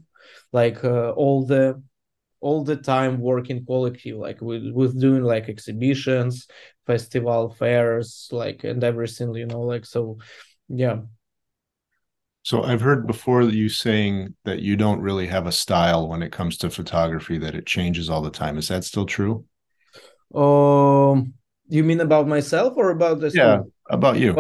like 0.52 0.85
uh, 0.85 1.11
all 1.11 1.45
the 1.45 1.83
all 2.40 2.62
the 2.62 2.76
time 2.76 3.18
working 3.21 3.64
collective 3.66 4.16
like 4.16 4.40
with 4.40 4.71
with 4.73 5.00
doing 5.00 5.25
like 5.25 5.49
exhibitions 5.49 6.47
festival 6.87 7.50
fairs 7.50 8.28
like 8.30 8.62
and 8.62 8.85
everything 8.85 9.35
you 9.35 9.47
know 9.47 9.62
like 9.62 9.85
so 9.85 10.18
yeah. 10.68 10.99
So 12.45 12.62
i've 12.62 12.80
heard 12.80 13.09
before 13.09 13.42
you 13.42 13.68
saying 13.68 14.37
that 14.45 14.61
you 14.61 14.76
don't 14.76 15.00
really 15.00 15.26
have 15.26 15.49
a 15.49 15.52
style 15.52 16.09
when 16.09 16.23
it 16.23 16.30
comes 16.30 16.56
to 16.59 16.71
photography 16.71 17.38
that 17.38 17.56
it 17.56 17.66
changes 17.66 18.09
all 18.09 18.23
the 18.23 18.30
time. 18.30 18.56
Is 18.56 18.68
that 18.68 18.85
still 18.85 19.06
true? 19.06 19.45
Um 20.33 20.75
you 21.68 21.82
mean 21.85 22.00
about 22.00 22.26
myself 22.28 22.75
or 22.76 22.90
about 22.90 23.20
the 23.20 23.30
yeah 23.35 23.58
about 23.90 24.18
you. 24.18 24.35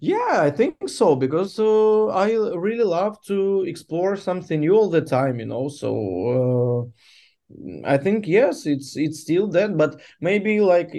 Yeah 0.00 0.40
i 0.40 0.50
think 0.50 0.76
so 0.88 1.16
because 1.16 1.58
uh, 1.58 2.06
i 2.08 2.32
really 2.32 2.84
love 2.84 3.16
to 3.26 3.64
explore 3.66 4.16
something 4.16 4.60
new 4.60 4.74
all 4.74 4.90
the 4.90 5.00
time 5.00 5.40
you 5.40 5.46
know 5.46 5.68
so 5.68 5.90
uh, 6.34 6.90
I 7.84 7.96
think 7.96 8.26
yes, 8.26 8.66
it's 8.66 8.96
it's 8.96 9.20
still 9.20 9.48
that, 9.48 9.76
but 9.76 10.00
maybe 10.20 10.60
like 10.60 10.90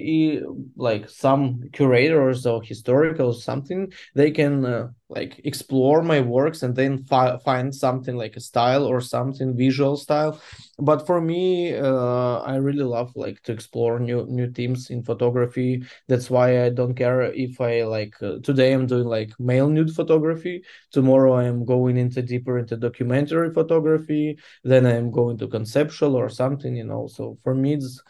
like 0.75 1.07
some 1.07 1.61
curators 1.73 2.45
or 2.47 2.63
historical 2.63 3.33
something 3.33 3.91
they 4.15 4.31
can 4.31 4.65
uh, 4.65 4.87
like 5.09 5.41
explore 5.43 6.03
my 6.03 6.21
works 6.21 6.61
and 6.61 6.75
then 6.75 7.03
fi- 7.05 7.37
find 7.39 7.73
something 7.73 8.15
like 8.15 8.35
a 8.35 8.39
style 8.39 8.85
or 8.85 9.01
something 9.01 9.57
visual 9.57 9.97
style. 9.97 10.39
But 10.77 11.05
for 11.07 11.19
me 11.19 11.75
uh, 11.75 12.37
i 12.39 12.55
really 12.55 12.83
love 12.83 13.11
like 13.15 13.41
to 13.43 13.51
explore 13.51 13.99
new 13.99 14.25
new 14.27 14.49
themes 14.51 14.89
in 14.89 15.03
photography. 15.03 15.83
That's 16.07 16.29
why 16.29 16.63
i 16.65 16.69
don't 16.69 16.93
care 16.93 17.21
if 17.33 17.59
i 17.59 17.83
like 17.83 18.15
uh, 18.21 18.37
today 18.43 18.73
i'm 18.73 18.87
doing 18.87 19.05
like 19.07 19.31
male 19.39 19.69
nude 19.69 19.93
photography 19.95 20.63
tomorrow 20.91 21.33
i 21.33 21.43
am 21.45 21.65
going 21.65 21.97
into 21.97 22.21
deeper 22.21 22.57
into 22.59 22.77
documentary 22.77 23.51
photography 23.53 24.37
then 24.63 24.85
i 24.85 24.93
am 24.93 25.11
going 25.11 25.37
to 25.39 25.47
conceptual 25.47 26.15
or 26.15 26.29
something 26.29 26.75
you 26.75 26.83
know. 26.85 27.07
So 27.07 27.37
for 27.43 27.55
me 27.55 27.73
it's 27.73 28.01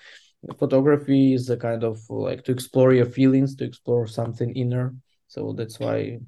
photography 0.58 1.34
is 1.34 1.50
a 1.50 1.58
kind 1.58 1.84
of 1.84 2.00
like 2.10 2.44
to 2.46 2.52
explore 2.52 2.94
your 2.94 3.06
feelings 3.06 3.56
to 3.58 3.66
explore 3.66 4.08
something 4.08 4.52
inner. 4.56 4.94
So 5.28 5.54
that's 5.54 5.80
why 5.80 6.20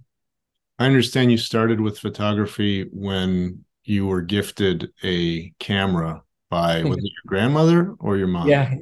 I 0.81 0.85
understand 0.85 1.31
you 1.31 1.37
started 1.37 1.79
with 1.79 1.99
photography 1.99 2.89
when 2.91 3.63
you 3.83 4.07
were 4.07 4.23
gifted 4.23 4.89
a 5.03 5.51
camera 5.59 6.23
by 6.49 6.83
was 6.83 6.97
it 6.97 7.03
your 7.03 7.27
grandmother 7.27 7.93
or 7.99 8.17
your 8.17 8.25
mom? 8.25 8.49
Yeah, 8.49 8.73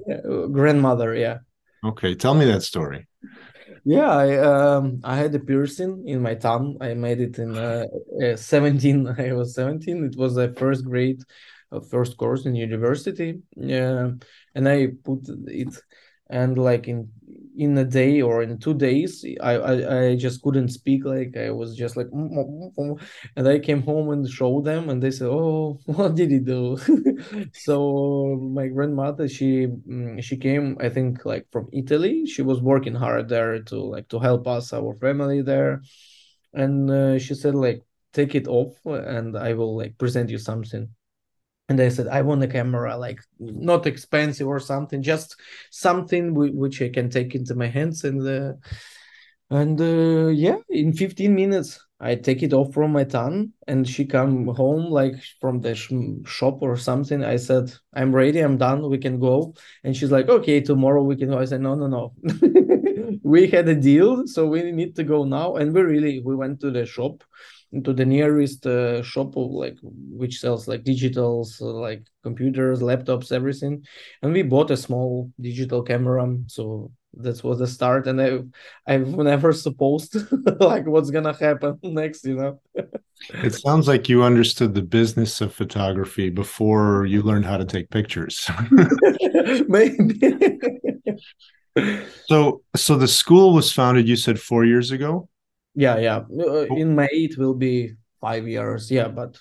grandmother. 0.49 1.13
Yeah. 1.13 1.39
Okay, 1.83 2.15
tell 2.15 2.35
me 2.35 2.45
that 2.45 2.63
story. 2.63 3.05
Yeah, 3.83 4.09
I 4.09 4.37
um 4.37 5.01
I 5.03 5.17
had 5.17 5.35
a 5.35 5.39
piercing 5.39 6.07
in 6.07 6.21
my 6.21 6.35
thumb. 6.35 6.77
I 6.79 6.93
made 6.93 7.19
it 7.19 7.37
in 7.37 7.57
uh, 7.57 7.83
uh, 8.23 8.37
17. 8.37 9.05
I 9.19 9.33
was 9.33 9.53
17. 9.53 10.05
It 10.05 10.15
was 10.15 10.37
a 10.37 10.53
first 10.53 10.85
grade, 10.85 11.21
uh, 11.73 11.81
first 11.81 12.15
course 12.15 12.45
in 12.45 12.55
university. 12.55 13.41
Yeah, 13.57 14.11
and 14.55 14.69
I 14.69 14.87
put 15.03 15.27
it 15.47 15.75
and 16.29 16.57
like 16.57 16.87
in 16.87 17.09
in 17.59 17.77
a 17.77 17.83
day 17.83 18.21
or 18.21 18.41
in 18.41 18.57
two 18.57 18.73
days 18.73 19.25
I, 19.41 19.53
I 19.71 19.73
i 19.99 20.15
just 20.15 20.41
couldn't 20.41 20.69
speak 20.69 21.03
like 21.05 21.35
i 21.37 21.49
was 21.51 21.75
just 21.75 21.97
like 21.97 22.07
mm, 22.07 22.29
mm, 22.31 22.73
mm, 22.75 23.01
and 23.35 23.47
i 23.47 23.59
came 23.59 23.81
home 23.83 24.09
and 24.11 24.27
showed 24.29 24.63
them 24.63 24.89
and 24.89 25.03
they 25.03 25.11
said 25.11 25.27
oh 25.27 25.79
what 25.85 26.15
did 26.15 26.31
he 26.31 26.39
do? 26.39 26.77
So 27.53 28.37
my 28.59 28.67
grandmother 28.67 29.27
she 29.27 29.67
she 30.21 30.37
came 30.37 30.77
i 30.79 30.89
think 30.89 31.25
like 31.25 31.45
from 31.51 31.67
italy. 31.73 32.25
She 32.25 32.41
was 32.41 32.61
working 32.61 32.95
hard 32.95 33.27
there 33.29 33.59
to 33.69 33.75
like 33.95 34.07
to 34.09 34.19
help 34.19 34.47
us 34.47 34.73
our 34.73 34.95
family 34.95 35.41
there. 35.41 35.81
And 36.53 36.89
uh, 36.89 37.19
she 37.19 37.35
said 37.35 37.55
like 37.55 37.81
take 38.13 38.35
it 38.35 38.47
off 38.47 38.73
and 38.85 39.37
I 39.37 39.53
will 39.53 39.75
like 39.77 39.97
present 39.97 40.29
you 40.29 40.37
something. 40.37 40.89
And 41.69 41.79
I 41.79 41.89
said, 41.89 42.07
I 42.07 42.23
want 42.23 42.43
a 42.43 42.47
camera, 42.47 42.97
like 42.97 43.19
not 43.39 43.85
expensive 43.85 44.47
or 44.47 44.59
something, 44.59 45.01
just 45.01 45.35
something 45.71 46.33
w- 46.33 46.55
which 46.55 46.81
I 46.81 46.89
can 46.89 47.09
take 47.09 47.35
into 47.35 47.55
my 47.55 47.67
hands. 47.67 48.03
And 48.03 48.27
uh, 48.27 48.53
and 49.49 49.79
uh, 49.81 50.27
yeah, 50.27 50.57
in 50.69 50.93
15 50.93 51.33
minutes, 51.33 51.79
I 51.99 52.15
take 52.15 52.43
it 52.43 52.53
off 52.53 52.73
from 52.73 52.91
my 52.91 53.03
tongue, 53.03 53.51
and 53.67 53.87
she 53.87 54.05
come 54.05 54.47
home 54.47 54.85
like 54.91 55.15
from 55.41 55.61
the 55.61 55.75
sh- 55.75 55.91
shop 56.25 56.59
or 56.61 56.77
something. 56.77 57.23
I 57.23 57.35
said, 57.37 57.73
I'm 57.93 58.15
ready, 58.15 58.39
I'm 58.39 58.57
done, 58.57 58.87
we 58.89 58.97
can 58.99 59.19
go. 59.19 59.53
And 59.83 59.95
she's 59.95 60.11
like, 60.11 60.29
okay, 60.29 60.61
tomorrow 60.61 61.03
we 61.03 61.15
can 61.17 61.29
go. 61.29 61.39
I 61.39 61.45
said, 61.45 61.61
no, 61.61 61.75
no, 61.75 61.87
no. 61.87 62.13
we 63.23 63.47
had 63.47 63.67
a 63.67 63.75
deal, 63.75 64.27
so 64.27 64.45
we 64.45 64.71
need 64.71 64.95
to 64.95 65.03
go 65.03 65.23
now. 65.23 65.55
And 65.55 65.73
we 65.73 65.81
really 65.81 66.19
we 66.19 66.35
went 66.35 66.61
to 66.61 66.71
the 66.71 66.85
shop 66.85 67.23
to 67.83 67.93
the 67.93 68.05
nearest 68.05 68.65
uh, 68.65 69.03
shop 69.03 69.37
of 69.37 69.51
like 69.51 69.77
which 69.81 70.39
sells 70.39 70.67
like 70.67 70.83
digitals 70.83 71.61
like 71.61 72.03
computers 72.23 72.81
laptops 72.81 73.31
everything. 73.31 73.85
And 74.21 74.33
we 74.33 74.41
bought 74.41 74.71
a 74.71 74.77
small 74.77 75.31
digital 75.39 75.83
camera 75.83 76.35
so 76.47 76.91
that 77.13 77.43
was 77.43 77.59
the 77.59 77.67
start. 77.67 78.07
And 78.07 78.21
i 78.21 78.39
i've 78.87 79.07
never 79.07 79.53
supposed 79.53 80.15
like 80.59 80.87
what's 80.87 81.11
gonna 81.11 81.33
happen 81.33 81.79
next 81.83 82.25
you 82.25 82.35
know? 82.35 82.59
It 83.43 83.53
sounds 83.53 83.87
like 83.87 84.09
you 84.09 84.23
understood 84.23 84.73
the 84.73 84.81
business 84.81 85.41
of 85.41 85.53
photography 85.53 86.29
before 86.29 87.05
you 87.05 87.21
learned 87.21 87.45
how 87.45 87.57
to 87.57 87.65
take 87.65 87.89
pictures. 87.89 88.49
Maybe. 89.67 90.21
So 92.27 92.63
so 92.75 92.95
the 92.95 93.07
school 93.07 93.53
was 93.53 93.71
founded 93.71 94.07
you 94.07 94.15
said 94.15 94.39
four 94.39 94.65
years 94.65 94.89
ago 94.89 95.29
yeah, 95.79 95.97
yeah. 95.97 96.19
Uh, 96.37 96.65
in 96.75 96.93
May 96.93 97.07
it 97.11 97.37
will 97.37 97.53
be 97.53 97.93
five 98.19 98.45
years. 98.47 98.91
Yeah, 98.91 99.07
but 99.07 99.39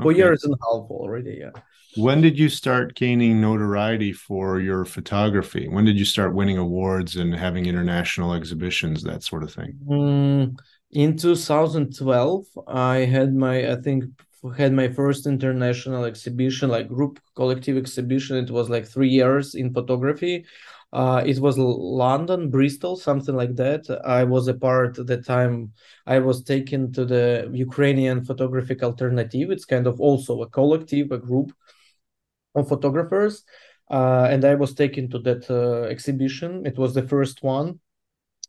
four 0.00 0.12
okay. 0.12 0.18
years 0.18 0.44
and 0.44 0.54
a 0.54 0.56
half 0.62 0.88
already. 0.88 1.38
Yeah. 1.40 1.50
When 1.96 2.20
did 2.20 2.38
you 2.38 2.48
start 2.48 2.94
gaining 2.94 3.40
notoriety 3.40 4.12
for 4.12 4.60
your 4.60 4.84
photography? 4.84 5.68
When 5.68 5.84
did 5.84 5.98
you 5.98 6.04
start 6.04 6.34
winning 6.34 6.58
awards 6.58 7.16
and 7.16 7.34
having 7.34 7.66
international 7.66 8.34
exhibitions, 8.34 9.02
that 9.02 9.24
sort 9.24 9.42
of 9.42 9.52
thing? 9.52 9.78
Mm, 9.86 10.56
in 10.92 11.16
2012, 11.16 12.46
I 12.68 12.98
had 12.98 13.34
my, 13.34 13.72
I 13.72 13.76
think, 13.76 14.04
had 14.56 14.72
my 14.72 14.88
first 14.88 15.26
international 15.26 16.04
exhibition, 16.04 16.68
like 16.68 16.88
group 16.88 17.18
collective 17.34 17.76
exhibition. 17.76 18.36
It 18.36 18.50
was 18.50 18.70
like 18.70 18.86
three 18.86 19.10
years 19.10 19.54
in 19.54 19.72
photography 19.72 20.46
uh, 20.94 21.24
it 21.26 21.40
was 21.40 21.58
London, 21.58 22.50
Bristol, 22.50 22.94
something 22.94 23.34
like 23.34 23.56
that. 23.56 23.82
I 24.04 24.22
was 24.22 24.46
a 24.46 24.54
part 24.54 24.96
at 24.96 25.08
the 25.08 25.20
time. 25.20 25.72
I 26.06 26.20
was 26.20 26.44
taken 26.44 26.92
to 26.92 27.04
the 27.04 27.50
Ukrainian 27.52 28.24
Photographic 28.24 28.80
Alternative. 28.84 29.50
It's 29.50 29.64
kind 29.64 29.88
of 29.88 30.00
also 30.00 30.42
a 30.42 30.48
collective, 30.48 31.10
a 31.10 31.18
group 31.18 31.52
of 32.54 32.68
photographers, 32.68 33.42
uh, 33.90 34.28
and 34.30 34.44
I 34.44 34.54
was 34.54 34.72
taken 34.72 35.10
to 35.10 35.18
that 35.18 35.50
uh, 35.50 35.88
exhibition. 35.88 36.64
It 36.64 36.78
was 36.78 36.94
the 36.94 37.02
first 37.08 37.42
one, 37.42 37.80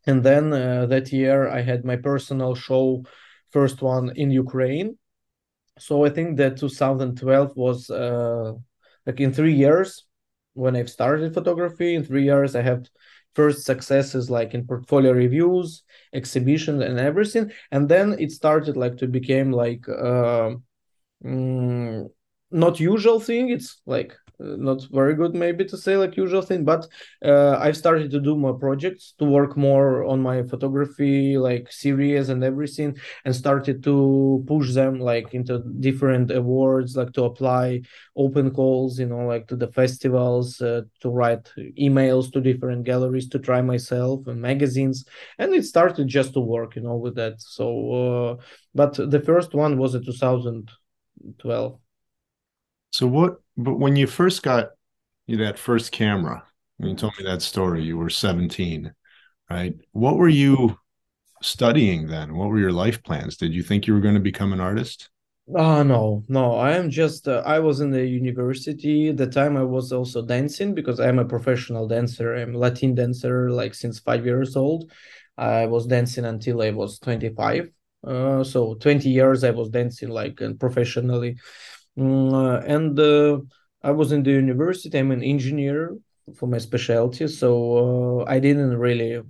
and 0.05 0.23
then 0.23 0.53
uh, 0.53 0.85
that 0.85 1.11
year 1.11 1.49
I 1.49 1.61
had 1.61 1.83
my 1.83 1.95
personal 1.95 2.53
show, 2.53 3.05
first 3.49 3.81
one 3.81 4.11
in 4.15 4.29
Ukraine. 4.29 4.99
So 5.79 6.05
I 6.05 6.09
think 6.09 6.37
that 6.37 6.57
2012 6.57 7.57
was 7.57 7.89
uh, 7.89 8.53
like 9.07 9.19
in 9.19 9.33
three 9.33 9.55
years 9.55 10.04
when 10.55 10.75
I've 10.75 10.89
started 10.89 11.33
photography 11.33 11.95
in 11.95 12.03
three 12.03 12.23
years, 12.23 12.55
I 12.55 12.61
have 12.63 12.87
first 13.35 13.65
successes 13.65 14.29
like 14.29 14.53
in 14.53 14.65
portfolio 14.65 15.11
reviews, 15.11 15.83
exhibitions, 16.13 16.81
and 16.81 16.99
everything. 16.99 17.51
And 17.71 17.87
then 17.87 18.15
it 18.17 18.31
started 18.31 18.77
like 18.77 18.97
to 18.97 19.07
become 19.07 19.51
like 19.51 19.87
uh, 19.87 20.55
mm, 21.23 22.09
not 22.51 22.79
usual 22.79 23.19
thing. 23.19 23.49
It's 23.49 23.81
like 23.85 24.15
not 24.39 24.81
very 24.91 25.15
good 25.15 25.33
maybe 25.33 25.63
to 25.65 25.77
say 25.77 25.95
like 25.97 26.17
usual 26.17 26.41
thing 26.41 26.63
but 26.63 26.87
uh, 27.23 27.57
i've 27.59 27.77
started 27.77 28.11
to 28.11 28.19
do 28.19 28.35
more 28.35 28.53
projects 28.53 29.13
to 29.17 29.25
work 29.25 29.55
more 29.55 30.03
on 30.03 30.21
my 30.21 30.43
photography 30.43 31.37
like 31.37 31.71
series 31.71 32.29
and 32.29 32.43
everything 32.43 32.95
and 33.23 33.35
started 33.35 33.83
to 33.83 34.43
push 34.47 34.73
them 34.73 34.99
like 34.99 35.33
into 35.33 35.59
different 35.79 36.31
awards 36.31 36.95
like 36.95 37.11
to 37.13 37.23
apply 37.23 37.81
open 38.15 38.51
calls 38.51 38.99
you 38.99 39.05
know 39.05 39.25
like 39.25 39.47
to 39.47 39.55
the 39.55 39.71
festivals 39.71 40.61
uh, 40.61 40.81
to 40.99 41.09
write 41.09 41.51
emails 41.79 42.31
to 42.31 42.41
different 42.41 42.83
galleries 42.83 43.29
to 43.29 43.39
try 43.39 43.61
myself 43.61 44.27
and 44.27 44.41
magazines 44.41 45.05
and 45.39 45.53
it 45.53 45.63
started 45.63 46.07
just 46.07 46.33
to 46.33 46.39
work 46.39 46.75
you 46.75 46.81
know 46.81 46.95
with 46.95 47.15
that 47.15 47.39
so 47.41 47.67
uh, 48.39 48.43
but 48.73 48.93
the 49.11 49.19
first 49.19 49.53
one 49.53 49.77
was 49.77 49.95
in 49.95 50.03
2012 50.03 51.79
so 52.91 53.07
what? 53.07 53.44
But 53.57 53.75
when 53.79 53.95
you 53.95 54.07
first 54.07 54.43
got 54.43 54.71
that 55.27 55.59
first 55.59 55.91
camera, 55.91 56.43
when 56.77 56.89
you 56.91 56.95
told 56.95 57.13
me 57.17 57.25
that 57.25 57.41
story, 57.41 57.83
you 57.83 57.97
were 57.97 58.09
seventeen, 58.09 58.93
right? 59.49 59.75
What 59.93 60.17
were 60.17 60.29
you 60.29 60.79
studying 61.41 62.07
then? 62.07 62.35
What 62.35 62.49
were 62.49 62.59
your 62.59 62.73
life 62.73 63.03
plans? 63.03 63.37
Did 63.37 63.53
you 63.53 63.63
think 63.63 63.87
you 63.87 63.93
were 63.93 64.01
going 64.01 64.15
to 64.15 64.21
become 64.21 64.53
an 64.53 64.61
artist? 64.61 65.09
Oh 65.53 65.83
no, 65.83 66.23
no. 66.27 66.55
I 66.55 66.71
am 66.71 66.89
just. 66.89 67.27
Uh, 67.27 67.43
I 67.45 67.59
was 67.59 67.79
in 67.79 67.91
the 67.91 68.03
university. 68.05 69.09
At 69.09 69.17
the 69.17 69.27
time, 69.27 69.55
I 69.57 69.63
was 69.63 69.91
also 69.91 70.25
dancing 70.25 70.73
because 70.73 70.99
I'm 70.99 71.19
a 71.19 71.25
professional 71.25 71.87
dancer. 71.87 72.35
I'm 72.35 72.53
Latin 72.53 72.95
dancer, 72.95 73.51
like 73.51 73.75
since 73.75 73.99
five 73.99 74.25
years 74.25 74.55
old. 74.55 74.91
I 75.37 75.67
was 75.67 75.85
dancing 75.85 76.25
until 76.25 76.61
I 76.63 76.71
was 76.71 76.97
25. 76.99 77.69
Uh, 78.03 78.43
so 78.43 78.73
20 78.75 79.09
years 79.09 79.43
I 79.43 79.51
was 79.51 79.69
dancing 79.69 80.09
like 80.09 80.41
and 80.41 80.59
professionally. 80.59 81.37
Mm, 81.97 82.33
uh, 82.33 82.61
and 82.65 82.99
uh, 82.99 83.39
I 83.83 83.91
was 83.91 84.11
in 84.11 84.23
the 84.23 84.31
university. 84.31 84.97
I'm 84.97 85.11
an 85.11 85.23
engineer 85.23 85.97
for 86.35 86.47
my 86.47 86.57
specialty, 86.57 87.27
so 87.27 88.21
uh, 88.21 88.25
I 88.27 88.39
didn't 88.39 88.77
really. 88.77 89.21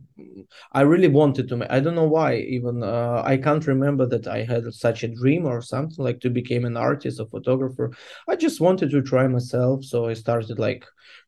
I 0.71 0.81
really 0.81 1.09
wanted 1.09 1.49
to. 1.49 1.67
I 1.73 1.79
don't 1.79 1.95
know 1.95 2.07
why. 2.07 2.37
Even 2.37 2.83
I 2.83 3.37
can't 3.37 3.67
remember 3.67 4.05
that 4.07 4.27
I 4.27 4.43
had 4.43 4.73
such 4.73 5.03
a 5.03 5.07
dream 5.09 5.45
or 5.45 5.61
something 5.61 6.03
like 6.03 6.21
to 6.21 6.29
become 6.29 6.65
an 6.65 6.77
artist, 6.77 7.19
or 7.19 7.27
photographer. 7.27 7.91
I 8.27 8.35
just 8.35 8.61
wanted 8.61 8.91
to 8.91 9.01
try 9.01 9.27
myself, 9.27 9.83
so 9.83 10.07
I 10.07 10.13
started 10.13 10.57
like 10.57 10.85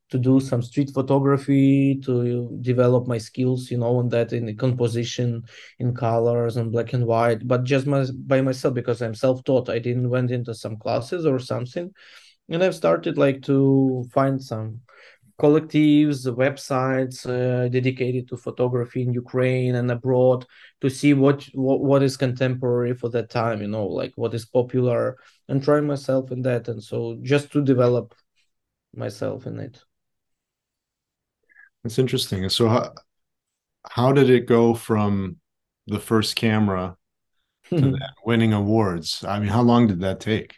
to 0.10 0.18
do 0.18 0.40
some 0.40 0.62
street 0.62 0.92
photography 0.94 2.00
to 2.04 2.58
develop 2.62 3.08
my 3.08 3.18
skills 3.18 3.70
you 3.70 3.78
know 3.78 3.98
on 3.98 4.10
that 4.10 4.34
in 4.34 4.46
the 4.46 4.54
composition 4.54 5.44
in 5.80 5.94
colors 5.94 6.58
and 6.58 6.72
black 6.72 6.94
and 6.94 7.06
white 7.06 7.48
but 7.48 7.64
just 7.64 7.86
my, 7.86 8.06
by 8.26 8.42
myself 8.42 8.74
because 8.74 9.02
i'm 9.02 9.16
self-taught. 9.16 9.70
I 9.70 9.80
didn't 9.80 10.10
went 10.10 10.32
into 10.32 10.54
some 10.54 10.78
classes 10.78 11.26
or 11.26 11.40
something 11.40 11.94
and 12.50 12.64
i've 12.64 12.76
started 12.76 13.18
like 13.18 13.42
to 13.44 14.06
find 14.14 14.42
some 14.42 14.82
collectives 15.40 16.26
websites 16.26 17.28
uh, 17.28 17.68
dedicated 17.70 18.28
to 18.28 18.38
photography 18.38 19.04
in 19.04 19.14
ukraine 19.14 19.76
and 19.76 19.92
abroad 19.92 20.46
to 20.82 20.90
see 20.90 21.14
what, 21.14 21.48
what 21.54 21.82
what 21.82 22.02
is 22.02 22.18
contemporary 22.18 22.94
for 22.96 23.10
that 23.10 23.30
time 23.30 23.62
you 23.62 23.68
know 23.68 23.86
like 23.86 24.14
what 24.16 24.34
is 24.34 24.46
popular 24.46 25.16
and 25.48 25.64
try 25.64 25.80
myself 25.80 26.32
in 26.32 26.42
that 26.42 26.68
and 26.70 26.82
so 26.82 27.18
just 27.22 27.52
to 27.52 27.62
develop 27.62 28.16
myself 28.96 29.46
in 29.46 29.60
it 29.60 29.84
that's 31.88 32.00
interesting. 32.00 32.50
So 32.50 32.68
how 32.68 32.94
how 33.90 34.12
did 34.12 34.30
it 34.30 34.46
go 34.46 34.74
from 34.74 35.38
the 35.88 36.00
first 36.00 36.36
camera 36.36 36.98
to 37.78 37.98
winning 38.26 38.52
awards? 38.52 39.24
I 39.24 39.40
mean, 39.40 39.48
how 39.48 39.62
long 39.62 39.88
did 39.88 40.02
that 40.02 40.20
take? 40.20 40.58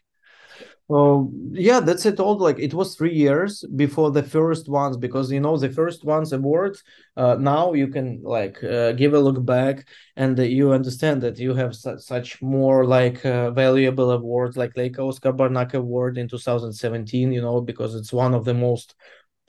Oh 0.91 1.31
yeah, 1.51 1.81
that's 1.81 2.07
it. 2.07 2.19
All 2.19 2.35
like 2.39 2.57
it 2.57 2.73
was 2.73 2.95
three 2.95 3.13
years 3.13 3.63
before 3.75 4.09
the 4.09 4.23
first 4.23 4.67
ones 4.67 4.97
because 4.97 5.31
you 5.31 5.39
know 5.39 5.55
the 5.55 5.69
first 5.69 6.03
ones 6.03 6.33
awards. 6.33 6.83
Uh, 7.15 7.35
now 7.35 7.73
you 7.73 7.89
can 7.89 8.23
like 8.23 8.63
uh, 8.63 8.93
give 8.93 9.13
a 9.13 9.19
look 9.19 9.45
back 9.45 9.87
and 10.15 10.39
uh, 10.39 10.41
you 10.41 10.73
understand 10.73 11.21
that 11.21 11.37
you 11.37 11.53
have 11.53 11.75
su- 11.75 11.99
such 11.99 12.41
more 12.41 12.85
like 12.85 13.23
uh, 13.23 13.51
valuable 13.51 14.09
awards 14.09 14.57
like 14.57 14.73
Leica 14.73 14.97
Oscar 15.07 15.31
Barnack 15.31 15.75
Award 15.75 16.17
in 16.17 16.27
2017. 16.27 17.31
You 17.31 17.41
know 17.43 17.61
because 17.61 17.93
it's 17.93 18.11
one 18.11 18.33
of 18.33 18.43
the 18.43 18.55
most 18.55 18.95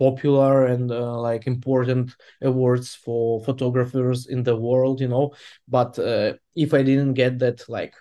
popular 0.01 0.67
and 0.67 0.91
uh, 0.91 1.17
like 1.29 1.47
important 1.47 2.07
awards 2.43 2.89
for 3.05 3.45
photographers 3.45 4.27
in 4.27 4.43
the 4.43 4.57
world 4.57 5.01
you 5.01 5.09
know? 5.09 5.27
But 5.69 5.99
uh, 5.99 6.33
if 6.57 6.75
i 6.75 6.83
didn't 6.83 7.15
get 7.15 7.39
that 7.41 7.69
like 7.69 7.95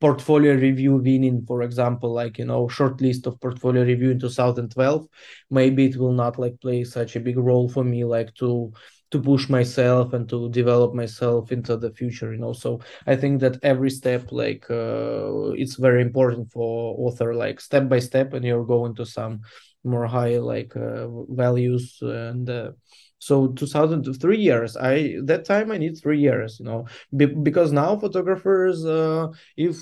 portfolio 0.00 0.52
review 0.54 0.96
winning 0.96 1.44
for 1.46 1.62
example 1.62 2.12
like 2.12 2.36
you 2.38 2.44
know 2.44 2.68
short 2.68 3.00
list 3.00 3.26
of 3.26 3.40
portfolio 3.40 3.82
review 3.84 4.10
in 4.10 4.18
2012 4.18 5.06
maybe 5.50 5.86
it 5.86 5.96
will 5.96 6.12
not 6.12 6.38
like 6.38 6.60
play 6.60 6.84
such 6.84 7.16
a 7.16 7.20
big 7.20 7.38
role 7.38 7.68
for 7.68 7.84
me 7.84 8.04
like 8.04 8.34
to 8.34 8.70
to 9.10 9.22
push 9.22 9.48
myself 9.48 10.12
and 10.12 10.28
to 10.28 10.50
develop 10.50 10.92
myself 10.92 11.52
into 11.52 11.76
the 11.76 11.90
future 11.92 12.32
you 12.34 12.40
know? 12.40 12.52
So 12.52 12.80
i 13.06 13.14
think 13.16 13.40
that 13.40 13.56
every 13.62 13.90
step 13.90 14.32
like 14.32 14.66
uh, 14.70 15.52
it's 15.62 15.76
very 15.76 16.02
important 16.02 16.50
for 16.50 16.96
author 16.98 17.34
like 17.34 17.60
step 17.60 17.88
by 17.88 18.00
step 18.00 18.34
and 18.34 18.44
you're 18.44 18.66
going 18.66 18.94
to 18.96 19.06
some 19.06 19.40
more 19.84 20.06
high 20.06 20.38
like 20.38 20.74
uh, 20.76 21.06
values 21.28 21.98
and 22.02 22.48
uh, 22.50 22.70
so 23.18 23.48
2003 23.48 24.38
years. 24.38 24.76
I 24.76 25.16
that 25.24 25.44
time 25.44 25.70
i 25.70 25.78
need 25.78 25.96
three 25.96 26.20
years 26.20 26.58
you 26.60 26.66
know 26.66 26.86
Be- 27.16 27.26
because 27.48 27.72
now 27.72 27.96
photographers 27.96 28.84
uh, 28.84 29.28
if 29.56 29.76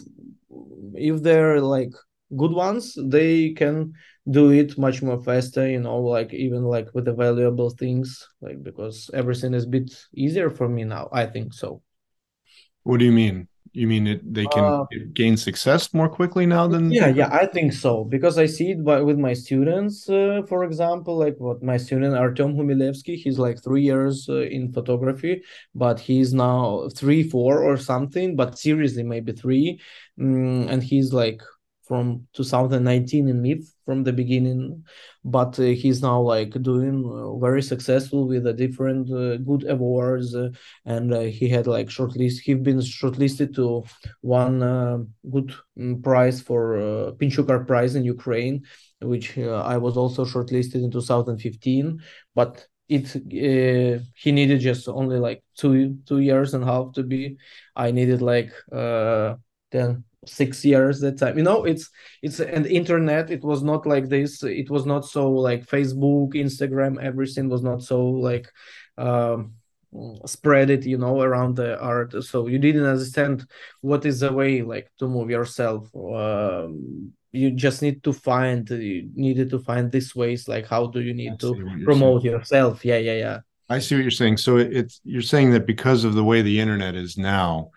if 0.95 1.23
they're 1.23 1.61
like 1.61 1.93
good 2.37 2.53
ones 2.53 2.97
they 2.97 3.51
can 3.51 3.93
do 4.31 4.51
it 4.51 4.79
much 4.79 5.03
more 5.03 5.23
faster 5.23 5.69
you 5.69 5.81
know 5.81 5.99
like 5.99 6.33
even 6.33 6.63
like 6.63 6.89
with 6.95 7.05
the 7.05 7.13
valuable 7.13 7.71
things 7.71 8.27
like 8.41 8.63
because 8.63 9.11
everything 9.13 9.53
is 9.55 9.65
a 9.65 9.69
bit 9.69 9.91
easier 10.15 10.49
for 10.51 10.69
me 10.69 10.85
now 10.85 11.09
i 11.13 11.27
think 11.27 11.53
so. 11.53 11.83
What 12.85 12.99
do 12.99 13.05
you 13.05 13.13
mean 13.13 13.49
you 13.73 13.87
mean 13.87 14.07
it, 14.07 14.35
they 14.35 14.47
can 14.47 14.65
uh, 14.65 14.85
gain 15.15 15.37
success 15.37 15.95
more 15.95 16.09
quickly 16.09 16.45
now 16.45 16.67
than 16.67 16.93
yeah 16.93 17.09
yeah 17.09 17.29
i 17.33 17.47
think 17.47 17.73
so. 17.73 18.05
Because 18.05 18.39
i 18.39 18.47
see 18.47 18.73
it 18.73 18.85
by, 18.85 19.01
with 19.01 19.19
my 19.19 19.33
students 19.33 20.09
uh, 20.09 20.43
for 20.49 20.65
example 20.65 21.17
like 21.17 21.37
what 21.39 21.63
my 21.63 21.77
student 21.77 22.15
artem 22.15 22.55
humilevsky 22.55 23.17
he's 23.17 23.39
like 23.39 23.63
three 23.63 23.83
years 23.83 24.29
uh, 24.29 24.43
in 24.43 24.73
photography 24.73 25.43
but 25.75 25.99
he's 25.99 26.35
now 26.35 26.89
three 26.95 27.23
four 27.23 27.63
or 27.63 27.77
something 27.77 28.37
but 28.37 28.59
seriously 28.59 29.03
maybe 29.03 29.33
three. 29.33 29.81
Um, 30.21 30.69
and 30.69 30.83
he's 30.83 31.13
like 31.13 31.41
from 31.87 32.27
2019 32.35 33.29
in 33.29 33.43
MYPH 33.43 33.67
from 33.85 34.05
the 34.05 34.13
beginning, 34.13 34.85
but 35.25 35.59
uh, 35.59 35.63
he's 35.63 36.01
now 36.01 36.21
like 36.21 36.51
doing 36.63 37.05
uh, 37.05 37.37
very 37.39 37.63
successful 37.63 38.29
with 38.29 38.45
the 38.45 38.53
different 38.53 39.11
uh, 39.11 39.37
good 39.39 39.69
awards, 39.69 40.35
uh, 40.35 40.51
and 40.85 41.13
uh, 41.13 41.21
he 41.21 41.49
had 41.49 41.67
like 41.67 41.89
shortlist. 41.89 42.41
He's 42.45 42.59
been 42.59 42.79
shortlisted 42.79 43.55
to 43.57 43.85
one 44.21 44.63
uh, 44.63 44.99
good 45.31 45.55
mm, 45.79 46.03
prize 46.03 46.41
for 46.41 46.77
uh, 46.77 47.13
PinchukArt 47.13 47.67
Prize 47.67 47.97
in 47.97 48.05
Ukraine, 48.05 48.63
which 49.01 49.37
I 49.39 49.77
was 49.77 49.97
also 49.97 50.25
shortlisted 50.25 50.85
in 50.85 50.91
2015. 50.91 52.01
But 52.35 52.67
it 52.89 53.09
he 54.15 54.33
needed 54.33 54.61
just 54.61 54.89
only 54.89 55.19
like 55.19 55.43
two 55.57 55.99
two 56.07 56.19
years 56.19 56.55
and 56.55 56.63
a 56.63 56.67
half 56.67 56.93
to 56.93 57.03
be. 57.03 57.39
I 57.75 57.91
needed 57.91 58.23
like 58.23 58.53
uh, 58.71 59.37
then 59.71 60.05
six 60.27 60.65
years 60.65 61.01
that 61.01 61.19
time. 61.19 61.37
You 61.37 61.45
know 61.45 61.65
it's 61.65 61.91
it's 62.23 62.41
an 62.41 62.67
internet 62.67 63.31
it 63.31 63.43
was 63.43 63.63
not 63.63 63.87
like 63.87 64.09
this. 64.09 64.43
It 64.43 64.71
was 64.71 64.87
not 64.87 65.05
so 65.05 65.31
like 65.31 65.67
facebook 65.67 66.35
instagram 66.35 67.03
everything 67.03 67.49
was 67.49 67.63
not 67.63 67.83
so 67.83 68.05
like 68.05 68.51
um 68.99 69.55
spread 70.27 70.71
it 70.71 70.87
you 70.87 70.99
know 70.99 71.21
around 71.21 71.57
the 71.57 71.79
art. 71.81 72.13
So 72.25 72.47
you 72.47 72.59
didn't 72.59 72.87
understand 72.87 73.47
what 73.81 74.07
is 74.07 74.21
the 74.21 74.33
way 74.33 74.63
like 74.63 74.91
to 74.99 75.09
move 75.09 75.31
yourself. 75.31 75.95
Um, 75.95 77.13
you 77.33 77.51
just 77.51 77.83
need 77.83 78.03
to 78.05 78.13
find 78.13 78.69
you 78.71 79.11
needed 79.15 79.51
to 79.51 79.59
find 79.59 79.91
these 79.91 80.15
ways 80.15 80.49
like 80.49 80.67
how 80.67 80.87
do 80.87 81.01
you 81.01 81.15
need 81.15 81.41
to 81.41 81.55
promote 81.85 82.23
saying. 82.23 82.35
yourself? 82.35 82.85
Yeah 82.85 82.99
yeah 82.99 83.15
yeah. 83.15 83.39
I 83.69 83.79
see 83.79 83.95
what 83.95 84.03
you're 84.03 84.11
saying. 84.11 84.37
So 84.37 84.59
it's 84.59 85.01
you're 85.05 85.23
saying 85.23 85.51
that 85.53 85.67
because 85.67 86.05
of 86.05 86.15
the 86.15 86.25
way 86.25 86.43
the 86.43 86.61
internet 86.61 86.95
is 86.95 87.17
now 87.17 87.71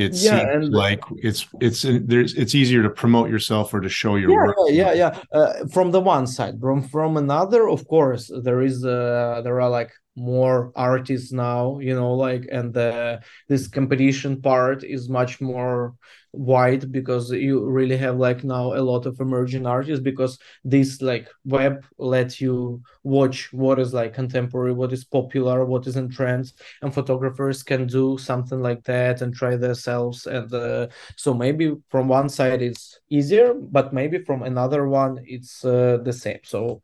it 0.00 0.12
yeah, 0.14 0.38
seems 0.38 0.66
and, 0.66 0.74
like 0.74 1.02
it's 1.18 1.46
it's 1.60 1.82
there's 1.82 2.34
it's 2.34 2.54
easier 2.54 2.82
to 2.82 2.90
promote 2.90 3.28
yourself 3.28 3.74
or 3.74 3.80
to 3.80 3.88
show 3.88 4.16
your 4.16 4.30
yeah, 4.30 4.46
work. 4.46 4.56
Yeah, 4.68 4.92
yeah, 4.92 5.18
uh, 5.32 5.66
from 5.68 5.90
the 5.90 6.00
one 6.00 6.26
side, 6.26 6.58
from 6.60 6.82
from 6.82 7.16
another, 7.16 7.68
of 7.68 7.86
course, 7.86 8.30
there 8.42 8.62
is 8.62 8.84
uh, 8.84 9.40
there 9.44 9.60
are 9.60 9.68
like 9.68 9.92
more 10.16 10.72
artists 10.76 11.32
now, 11.32 11.78
you 11.78 11.94
know, 11.94 12.12
like 12.14 12.46
and 12.50 12.74
the 12.74 13.20
this 13.48 13.68
competition 13.68 14.40
part 14.42 14.84
is 14.84 15.08
much 15.08 15.40
more 15.40 15.94
wide 16.32 16.92
because 16.92 17.30
you 17.32 17.68
really 17.68 17.96
have 17.96 18.16
like 18.16 18.44
now 18.44 18.72
a 18.74 18.82
lot 18.82 19.04
of 19.06 19.18
emerging 19.20 19.66
artists 19.66 20.02
because 20.02 20.38
this 20.64 21.02
like 21.02 21.28
web 21.44 21.84
lets 21.98 22.40
you 22.40 22.80
watch 23.02 23.52
what 23.52 23.78
is 23.80 23.92
like 23.92 24.14
contemporary 24.14 24.72
what 24.72 24.92
is 24.92 25.04
popular 25.04 25.64
what 25.64 25.86
is 25.88 25.96
in 25.96 26.08
trends 26.08 26.54
and 26.82 26.94
photographers 26.94 27.62
can 27.64 27.86
do 27.86 28.16
something 28.16 28.60
like 28.60 28.82
that 28.84 29.22
and 29.22 29.34
try 29.34 29.56
themselves 29.56 30.26
and 30.26 30.52
uh, 30.54 30.86
so 31.16 31.34
maybe 31.34 31.74
from 31.88 32.06
one 32.06 32.28
side 32.28 32.62
it's 32.62 33.00
easier 33.08 33.52
but 33.54 33.92
maybe 33.92 34.22
from 34.22 34.42
another 34.42 34.88
one 34.88 35.18
it's 35.26 35.64
uh, 35.64 35.98
the 36.04 36.12
same. 36.12 36.38
So 36.44 36.80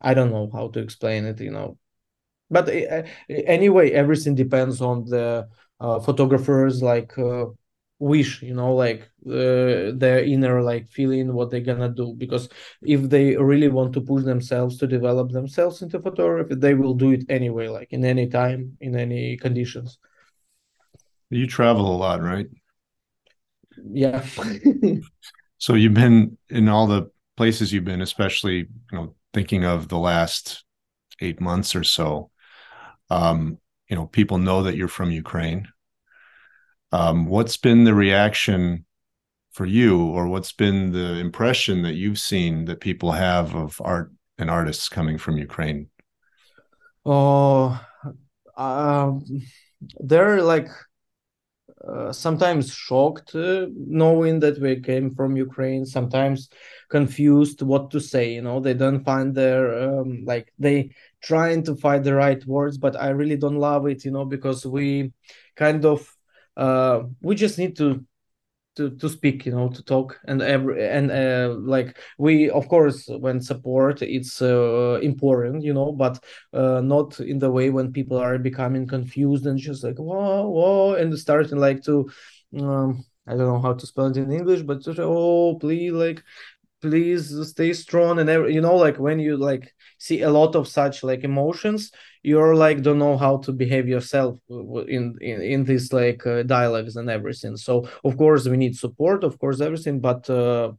i 0.00 0.14
don't 0.14 0.30
know 0.30 0.50
how 0.52 0.68
to 0.68 0.80
explain 0.80 1.24
it 1.24 1.40
you 1.40 1.50
know 1.50 1.78
but 2.50 2.68
uh, 2.68 3.02
anyway 3.28 3.90
everything 3.90 4.34
depends 4.34 4.80
on 4.80 5.04
the 5.06 5.48
uh, 5.80 6.00
photographers 6.00 6.82
like 6.82 7.16
uh, 7.18 7.46
wish 7.98 8.42
you 8.42 8.54
know 8.54 8.74
like 8.74 9.02
uh, 9.26 9.92
their 9.96 10.22
inner 10.24 10.62
like 10.62 10.88
feeling 10.88 11.32
what 11.32 11.50
they're 11.50 11.60
gonna 11.60 11.88
do. 11.88 12.14
Because 12.16 12.48
if 12.82 13.08
they 13.08 13.36
really 13.36 13.68
want 13.68 13.92
to 13.94 14.00
push 14.00 14.24
themselves 14.24 14.78
to 14.78 14.86
develop 14.86 15.30
themselves 15.30 15.82
into 15.82 16.00
photography 16.00 16.54
they 16.54 16.74
will 16.74 16.94
do 16.94 17.12
it 17.12 17.24
anyway 17.28 17.68
like 17.68 17.88
in 17.92 18.04
any 18.04 18.28
time 18.28 18.76
in 18.80 18.96
any 18.96 19.36
conditions. 19.36 19.98
You 21.30 21.46
travel 21.46 21.94
a 21.94 21.96
lot 21.96 22.22
right? 22.22 22.46
Yeah. 23.90 24.24
So 25.58 25.72
you've 25.72 25.94
been 25.94 26.36
in 26.50 26.68
all 26.68 26.86
the 26.86 27.10
places 27.38 27.72
you've 27.72 27.86
been 27.86 28.02
especially 28.02 28.56
you 28.56 28.66
know 28.92 29.14
thinking 29.32 29.64
of 29.64 29.88
the 29.88 29.96
last 29.98 30.62
eight 31.22 31.40
months 31.40 31.74
or 31.74 31.84
so 31.84 32.30
um 33.18 33.38
you 33.88 33.96
know 33.96 34.06
people 34.06 34.38
know 34.38 34.62
that 34.64 34.76
you're 34.76 34.96
from 34.98 35.10
ukraine 35.10 35.62
um, 36.94 37.26
what's 37.26 37.56
been 37.56 37.82
the 37.82 37.92
reaction 37.92 38.84
for 39.50 39.66
you, 39.66 40.00
or 40.00 40.28
what's 40.28 40.52
been 40.52 40.92
the 40.92 41.18
impression 41.18 41.82
that 41.82 41.94
you've 41.94 42.20
seen 42.20 42.66
that 42.66 42.80
people 42.80 43.10
have 43.10 43.56
of 43.56 43.80
art 43.84 44.12
and 44.38 44.48
artists 44.48 44.88
coming 44.88 45.18
from 45.18 45.36
Ukraine? 45.36 45.88
Oh, 47.04 47.84
um, 48.56 49.24
they're 49.98 50.40
like 50.40 50.68
uh, 51.86 52.12
sometimes 52.12 52.72
shocked 52.72 53.34
uh, 53.34 53.66
knowing 53.74 54.38
that 54.40 54.60
we 54.60 54.80
came 54.80 55.14
from 55.16 55.36
Ukraine, 55.36 55.84
sometimes 55.84 56.48
confused 56.88 57.60
what 57.60 57.90
to 57.90 58.00
say. 58.00 58.34
You 58.34 58.42
know, 58.42 58.60
they 58.60 58.74
don't 58.74 59.04
find 59.04 59.34
their 59.34 59.62
um, 59.82 60.24
like 60.24 60.52
they 60.60 60.90
trying 61.24 61.64
to 61.64 61.76
find 61.76 62.04
the 62.04 62.14
right 62.14 62.44
words, 62.46 62.78
but 62.78 63.00
I 63.00 63.08
really 63.10 63.36
don't 63.36 63.58
love 63.58 63.86
it. 63.86 64.04
You 64.04 64.12
know, 64.12 64.24
because 64.24 64.66
we 64.66 65.12
kind 65.56 65.84
of 65.84 66.08
uh, 66.56 67.02
we 67.20 67.34
just 67.34 67.58
need 67.58 67.76
to 67.78 68.04
to 68.76 68.90
to 68.96 69.08
speak 69.08 69.46
you 69.46 69.52
know 69.52 69.68
to 69.68 69.82
talk 69.84 70.18
and 70.26 70.42
every 70.42 70.86
and 70.86 71.10
uh, 71.10 71.54
like 71.60 71.98
we 72.18 72.50
of 72.50 72.68
course 72.68 73.08
when 73.20 73.40
support 73.40 74.02
it's 74.02 74.42
uh, 74.42 74.98
important 75.02 75.62
you 75.62 75.72
know 75.72 75.92
but 75.92 76.18
uh, 76.52 76.80
not 76.80 77.20
in 77.20 77.38
the 77.38 77.50
way 77.50 77.70
when 77.70 77.92
people 77.92 78.16
are 78.16 78.38
becoming 78.38 78.86
confused 78.86 79.46
and 79.46 79.58
just 79.58 79.84
like 79.84 79.98
whoa 79.98 80.48
whoa 80.48 80.94
and 80.94 81.16
starting 81.18 81.58
like 81.58 81.82
to 81.84 82.10
um, 82.58 83.04
I 83.26 83.30
don't 83.32 83.48
know 83.48 83.60
how 83.60 83.72
to 83.72 83.86
spell 83.86 84.06
it 84.06 84.16
in 84.18 84.30
English, 84.30 84.62
but 84.62 84.82
oh 84.98 85.56
please 85.58 85.92
like 85.92 86.22
please 86.84 87.24
stay 87.48 87.72
strong 87.72 88.18
and 88.18 88.28
every, 88.28 88.52
you 88.54 88.60
know 88.60 88.76
like 88.76 88.98
when 88.98 89.18
you 89.18 89.38
like 89.38 89.72
see 89.96 90.20
a 90.20 90.28
lot 90.28 90.54
of 90.54 90.68
such 90.68 91.02
like 91.02 91.24
emotions 91.24 91.90
you're 92.22 92.54
like 92.54 92.82
don't 92.82 92.98
know 92.98 93.16
how 93.16 93.38
to 93.38 93.52
behave 93.52 93.88
yourself 93.88 94.38
in 94.96 95.16
in, 95.22 95.40
in 95.54 95.64
these 95.64 95.94
like 95.94 96.26
uh, 96.26 96.42
dialogues 96.42 96.96
and 96.96 97.08
everything. 97.08 97.56
So 97.56 97.88
of 98.04 98.18
course 98.18 98.46
we 98.46 98.58
need 98.58 98.76
support 98.76 99.24
of 99.24 99.38
course 99.38 99.62
everything 99.62 100.00
but 100.00 100.28
uh, 100.28 100.72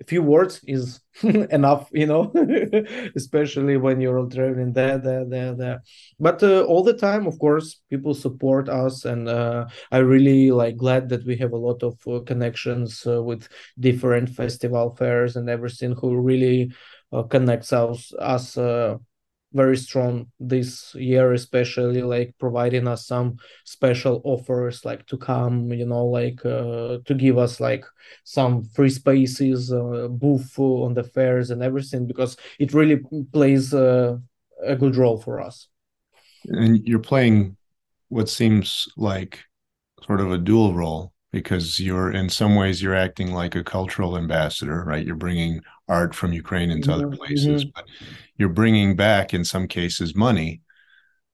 a 0.00 0.04
few 0.04 0.22
words 0.22 0.60
is 0.66 1.00
enough 1.22 1.88
you 1.92 2.06
know 2.06 2.32
especially 3.16 3.76
when 3.76 4.00
you're 4.00 4.18
all 4.18 4.28
traveling 4.28 4.72
there 4.72 4.98
there 4.98 5.24
there 5.24 5.54
there. 5.54 5.82
But 6.18 6.42
uh, 6.42 6.62
all 6.64 6.82
the 6.82 6.94
time 6.94 7.26
of 7.26 7.38
course 7.38 7.80
people 7.90 8.14
support 8.14 8.68
us 8.68 9.04
and 9.04 9.28
uh, 9.28 9.66
i 9.92 9.98
really 9.98 10.50
like 10.50 10.76
glad 10.76 11.08
that 11.10 11.24
we 11.26 11.36
have 11.36 11.52
a 11.52 11.56
lot 11.56 11.82
of 11.82 11.98
uh, 12.06 12.20
connections 12.20 13.06
uh, 13.06 13.22
with 13.22 13.48
different 13.78 14.28
festival 14.30 14.94
fairs 14.96 15.36
and 15.36 15.48
everything 15.50 15.92
who 15.92 16.16
really 16.16 16.72
uh, 17.12 17.22
connects 17.24 17.72
us 17.72 18.12
us 18.18 18.56
uh, 18.56 18.96
very 19.52 19.76
strong 19.76 20.26
this 20.38 20.94
year 20.94 21.32
especially 21.32 22.02
like 22.02 22.34
providing 22.38 22.86
us 22.86 23.06
some 23.06 23.36
special 23.64 24.20
offers 24.24 24.84
like 24.84 25.04
to 25.06 25.16
come 25.16 25.72
you 25.72 25.86
know 25.86 26.06
like 26.06 26.44
uh, 26.46 26.98
to 27.04 27.14
give 27.14 27.36
us 27.36 27.58
like 27.60 27.84
some 28.24 28.62
free 28.64 28.90
spaces 28.90 29.72
uh, 29.72 30.06
booth 30.08 30.58
on 30.58 30.94
the 30.94 31.02
fairs 31.02 31.50
and 31.50 31.62
everything 31.62 32.06
because 32.06 32.36
it 32.58 32.72
really 32.72 33.00
plays 33.32 33.74
uh, 33.74 34.16
a 34.62 34.76
good 34.76 34.96
role 34.96 35.18
for 35.18 35.40
us. 35.40 35.68
And 36.46 36.86
you're 36.86 36.98
playing 36.98 37.56
what 38.08 38.28
seems 38.28 38.88
like 38.96 39.40
sort 40.06 40.20
of 40.20 40.32
a 40.32 40.38
dual 40.38 40.74
role 40.74 41.12
because 41.32 41.78
you're 41.78 42.10
in 42.10 42.28
some 42.28 42.56
ways 42.56 42.82
you're 42.82 42.94
acting 42.94 43.32
like 43.32 43.54
a 43.54 43.62
cultural 43.62 44.16
ambassador 44.16 44.82
right? 44.84 45.06
You're 45.06 45.14
bringing 45.16 45.60
art 45.90 46.14
from 46.14 46.32
ukraine 46.32 46.70
into 46.70 46.90
mm-hmm. 46.90 47.06
other 47.06 47.16
places 47.16 47.64
mm-hmm. 47.64 47.70
but 47.74 47.84
you're 48.36 48.48
bringing 48.48 48.96
back 48.96 49.34
in 49.34 49.44
some 49.44 49.68
cases 49.68 50.14
money 50.14 50.62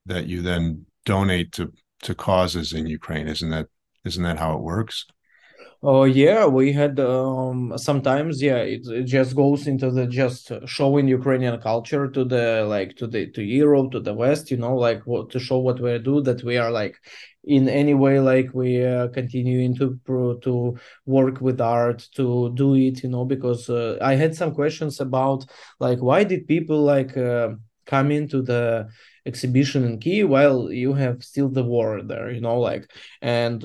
that 0.07 0.27
you 0.27 0.43
then 0.43 0.87
donate 1.05 1.53
to 1.53 1.73
to 2.03 2.15
causes 2.15 2.73
in 2.73 2.87
Ukraine. 2.87 3.29
Isn't 3.29 3.51
that 3.51 3.69
isn't 4.05 4.23
that 4.23 4.39
how 4.39 4.55
it 4.55 4.63
works? 4.63 5.07
Oh 5.83 6.05
yeah, 6.05 6.47
we 6.47 6.73
had 6.73 6.99
um 6.99 7.77
sometimes 7.77 8.43
yeah 8.43 8.57
it, 8.59 8.87
it 8.89 9.05
just 9.05 9.37
goes 9.37 9.67
into 9.67 9.91
the 9.91 10.07
just 10.07 10.51
showing 10.67 11.07
Ukrainian 11.09 11.61
culture 11.61 12.09
to 12.11 12.25
the 12.25 12.65
like 12.69 12.97
to 12.97 13.07
the 13.07 13.31
to 13.33 13.43
Europe 13.43 13.93
to 13.93 14.01
the 14.01 14.15
West, 14.15 14.51
you 14.51 14.57
know, 14.57 14.75
like 14.75 15.03
what 15.07 15.31
to 15.31 15.39
show 15.39 15.59
what 15.59 15.81
we 15.81 15.99
do 15.99 16.21
that 16.23 16.43
we 16.43 16.57
are 16.57 16.71
like 16.71 16.97
in 17.45 17.69
any 17.69 17.95
way 17.95 18.19
like 18.21 18.49
we 18.55 18.79
are 18.79 19.09
continuing 19.09 19.77
to 19.77 20.01
to 20.43 20.77
work 21.07 21.41
with 21.41 21.61
art 21.61 22.09
to 22.17 22.53
do 22.55 22.75
it, 22.75 23.03
you 23.03 23.09
know, 23.11 23.25
because 23.25 23.69
uh, 23.71 23.99
I 24.01 24.15
had 24.15 24.35
some 24.35 24.53
questions 24.55 24.99
about 25.01 25.45
like 25.79 26.01
why 26.01 26.25
did 26.25 26.49
people 26.49 26.81
like 26.83 27.17
uh, 27.17 27.51
come 27.87 28.11
into 28.11 28.43
the 28.43 28.89
exhibition 29.27 29.85
in 29.85 29.99
Kiev 30.01 30.29
while 30.29 30.71
you 30.73 30.95
have 30.95 31.23
still 31.23 31.49
the 31.49 31.63
war 31.65 32.03
there, 32.03 32.31
you 32.31 32.41
know, 32.41 32.59
like 32.61 32.91
and 33.23 33.65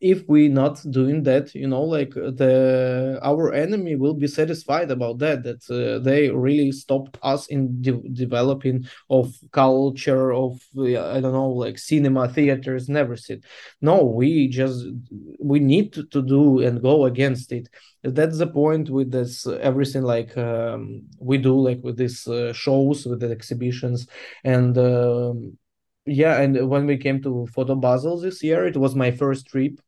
if 0.00 0.26
we 0.28 0.48
not 0.48 0.80
doing 0.90 1.22
that 1.22 1.54
you 1.54 1.66
know 1.66 1.82
like 1.82 2.10
the 2.14 3.18
our 3.22 3.52
enemy 3.52 3.94
will 3.96 4.14
be 4.14 4.26
satisfied 4.26 4.90
about 4.90 5.18
that 5.18 5.42
that 5.42 5.62
uh, 5.70 5.98
they 5.98 6.30
really 6.30 6.72
stopped 6.72 7.18
us 7.22 7.46
in 7.48 7.80
de- 7.82 8.08
developing 8.12 8.84
of 9.10 9.34
culture 9.52 10.32
of 10.32 10.60
i 10.78 11.20
don't 11.20 11.32
know 11.32 11.50
like 11.50 11.78
cinema 11.78 12.28
theaters 12.28 12.88
never 12.88 13.16
sit 13.16 13.44
no 13.80 14.04
we 14.04 14.48
just 14.48 14.86
we 15.38 15.58
need 15.60 15.92
to, 15.92 16.04
to 16.06 16.22
do 16.22 16.60
and 16.60 16.82
go 16.82 17.04
against 17.04 17.52
it. 17.52 17.68
That's 18.02 18.38
the 18.38 18.46
point 18.46 18.90
with 18.90 19.10
this 19.10 19.46
everything 19.46 20.02
like 20.02 20.36
um, 20.36 21.02
we 21.18 21.38
do 21.38 21.58
like 21.58 21.80
with 21.82 21.96
these 21.96 22.26
uh, 22.26 22.52
shows 22.52 23.06
with 23.06 23.20
the 23.20 23.30
exhibitions. 23.30 24.06
And 24.44 24.76
um, 24.78 25.58
yeah 26.06 26.40
and 26.40 26.68
when 26.68 26.86
we 26.86 26.96
came 26.96 27.20
to 27.22 27.46
photo 27.52 27.74
basel 27.74 28.18
this 28.20 28.42
year 28.42 28.66
it 28.66 28.76
was 28.76 28.94
my 28.94 29.10
first 29.10 29.46
trip. 29.46 29.80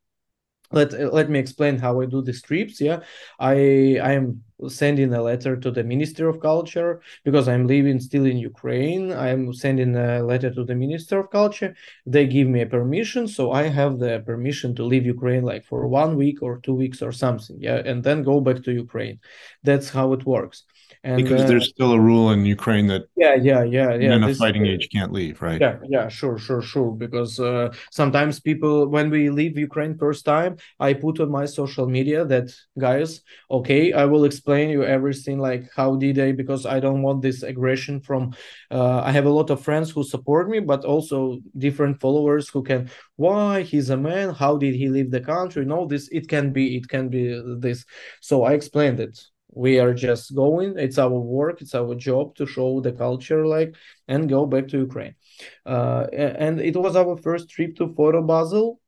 Let 0.70 0.92
let 1.14 1.30
me 1.30 1.38
explain 1.38 1.78
how 1.78 2.02
i 2.02 2.04
do 2.04 2.20
these 2.20 2.42
trips 2.42 2.78
yeah. 2.78 3.00
I 3.38 3.54
i 4.02 4.12
am 4.12 4.42
sending 4.68 5.14
a 5.14 5.22
letter 5.22 5.56
to 5.56 5.70
the 5.70 5.82
minister 5.82 6.28
of 6.28 6.40
culture 6.40 7.00
because 7.24 7.48
i'm 7.48 7.66
living 7.66 8.00
still 8.00 8.26
in 8.26 8.36
ukraine. 8.36 9.10
I'm 9.12 9.54
sending 9.54 9.96
a 9.96 10.22
letter 10.22 10.50
to 10.52 10.64
the 10.64 10.74
minister 10.74 11.20
of 11.20 11.30
culture. 11.30 11.74
They 12.04 12.26
give 12.26 12.48
me 12.48 12.60
a 12.60 12.66
permission 12.66 13.28
so 13.28 13.52
i 13.52 13.62
have 13.62 13.98
the 13.98 14.22
permission 14.26 14.74
to 14.74 14.84
leave 14.84 15.06
ukraine 15.06 15.44
like 15.44 15.64
for 15.64 15.88
one 15.88 16.16
week 16.16 16.42
or 16.42 16.58
two 16.58 16.74
weeks 16.74 17.00
or 17.00 17.12
something 17.12 17.56
yeah 17.60 17.80
and 17.90 18.04
then 18.04 18.22
go 18.22 18.40
back 18.40 18.62
to 18.64 18.72
ukraine. 18.72 19.20
That's 19.62 19.88
how 19.88 20.12
it 20.12 20.26
works 20.26 20.64
and 21.08 21.22
because 21.22 21.44
uh, 21.44 21.46
there's 21.46 21.70
still 21.70 21.92
a 21.92 22.00
rule 22.00 22.32
in 22.32 22.44
Ukraine 22.44 22.86
that 22.88 23.04
yeah, 23.16 23.34
yeah, 23.34 23.62
yeah, 23.62 23.94
yeah. 23.94 24.10
Men 24.10 24.24
of 24.24 24.36
fighting 24.36 24.66
age 24.66 24.90
can't 24.92 25.10
leave, 25.10 25.40
right? 25.40 25.58
Yeah, 25.58 25.76
yeah, 25.88 26.06
sure, 26.08 26.36
sure, 26.36 26.60
sure. 26.60 26.92
Because 26.92 27.40
uh, 27.40 27.72
sometimes 27.90 28.40
people, 28.40 28.86
when 28.88 29.08
we 29.08 29.30
leave 29.30 29.56
Ukraine 29.56 29.96
first 29.96 30.26
time, 30.26 30.58
I 30.78 30.92
put 30.92 31.18
on 31.18 31.30
my 31.30 31.46
social 31.46 31.86
media 31.88 32.26
that 32.26 32.50
guys, 32.78 33.22
okay, 33.50 33.94
I 33.94 34.04
will 34.04 34.24
explain 34.26 34.68
you 34.68 34.84
everything, 34.84 35.38
like 35.38 35.64
how 35.74 35.96
did 35.96 36.18
I, 36.18 36.32
because 36.32 36.66
I 36.66 36.78
don't 36.78 37.00
want 37.00 37.22
this 37.22 37.42
aggression 37.42 38.00
from. 38.00 38.34
Uh, 38.70 39.00
I 39.00 39.10
have 39.12 39.24
a 39.24 39.30
lot 39.38 39.48
of 39.48 39.62
friends 39.62 39.90
who 39.90 40.04
support 40.04 40.50
me, 40.50 40.60
but 40.60 40.84
also 40.84 41.38
different 41.56 42.00
followers 42.00 42.50
who 42.50 42.62
can. 42.62 42.90
Why 43.16 43.62
he's 43.62 43.88
a 43.88 43.96
man? 43.96 44.34
How 44.34 44.58
did 44.58 44.74
he 44.74 44.90
leave 44.90 45.10
the 45.10 45.22
country? 45.22 45.64
No, 45.64 45.86
this 45.86 46.08
it 46.08 46.28
can 46.28 46.52
be, 46.52 46.76
it 46.76 46.86
can 46.86 47.08
be 47.08 47.22
this. 47.58 47.86
So 48.20 48.44
I 48.44 48.52
explained 48.52 49.00
it 49.00 49.18
we 49.50 49.78
are 49.78 49.94
just 49.94 50.34
going 50.34 50.78
it's 50.78 50.98
our 50.98 51.18
work 51.18 51.60
it's 51.60 51.74
our 51.74 51.94
job 51.94 52.34
to 52.36 52.46
show 52.46 52.80
the 52.80 52.92
culture 52.92 53.46
like 53.46 53.74
and 54.06 54.28
go 54.28 54.46
back 54.46 54.68
to 54.68 54.78
ukraine. 54.78 55.14
Uh, 55.64 56.06
and 56.12 56.60
it 56.60 56.76
was 56.76 56.96
our 56.96 57.16
first 57.16 57.48
trip 57.48 57.76
to 57.76 57.92
photo 57.94 58.22
basel 58.22 58.80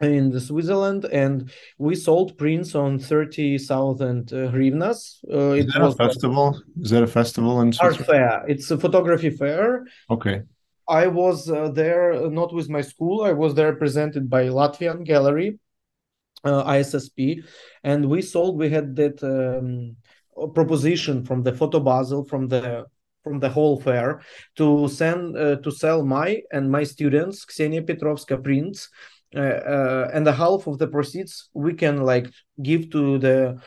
in 0.00 0.30
the 0.30 0.40
switzerland 0.40 1.06
and 1.06 1.50
we 1.78 1.94
sold 1.94 2.36
prints 2.36 2.74
on 2.74 2.98
30000 2.98 4.32
uh, 4.32 4.36
hryvnias. 4.52 5.24
Uh, 5.32 5.52
is 5.52 5.66
that 5.72 5.82
a 5.82 5.92
festival? 5.92 6.60
Is 6.80 6.90
that 6.90 7.02
a 7.02 7.06
festival 7.06 7.60
in 7.62 7.72
art 7.80 7.96
fair. 7.96 8.44
It's 8.46 8.70
a 8.70 8.78
photography 8.78 9.30
fair. 9.30 9.86
Okay. 10.10 10.42
I 10.88 11.08
was 11.08 11.50
uh, 11.50 11.70
there 11.70 12.30
not 12.30 12.54
with 12.54 12.68
my 12.68 12.82
school. 12.82 13.24
I 13.24 13.32
was 13.32 13.54
there 13.54 13.74
presented 13.74 14.30
by 14.30 14.44
latvian 14.44 15.04
gallery. 15.04 15.50
uh, 15.50 15.65
ISSP, 16.50 17.44
and 17.84 18.08
we 18.08 18.22
sold. 18.22 18.58
We 18.58 18.70
had 18.70 18.96
that 18.96 19.22
um, 19.22 19.96
proposition 20.54 21.24
from 21.24 21.42
the 21.42 21.52
Photo 21.52 21.80
Basel 21.80 22.24
from 22.24 22.48
the 22.48 22.86
from 23.24 23.40
the 23.40 23.48
whole 23.48 23.80
fair 23.80 24.20
to 24.54 24.86
send 24.88 25.36
uh, 25.36 25.56
to 25.56 25.70
sell 25.70 26.04
my 26.04 26.40
and 26.52 26.70
my 26.70 26.84
students 26.84 27.44
Ksenia 27.44 27.84
Petrovska 27.84 28.42
prints, 28.42 28.88
uh, 29.34 29.40
uh, 29.40 30.10
and 30.14 30.26
the 30.26 30.32
half 30.32 30.66
of 30.66 30.78
the 30.78 30.86
proceeds 30.86 31.50
we 31.52 31.74
can 31.74 32.02
like 32.02 32.30
give 32.62 32.90
to 32.90 33.18
the 33.18 33.60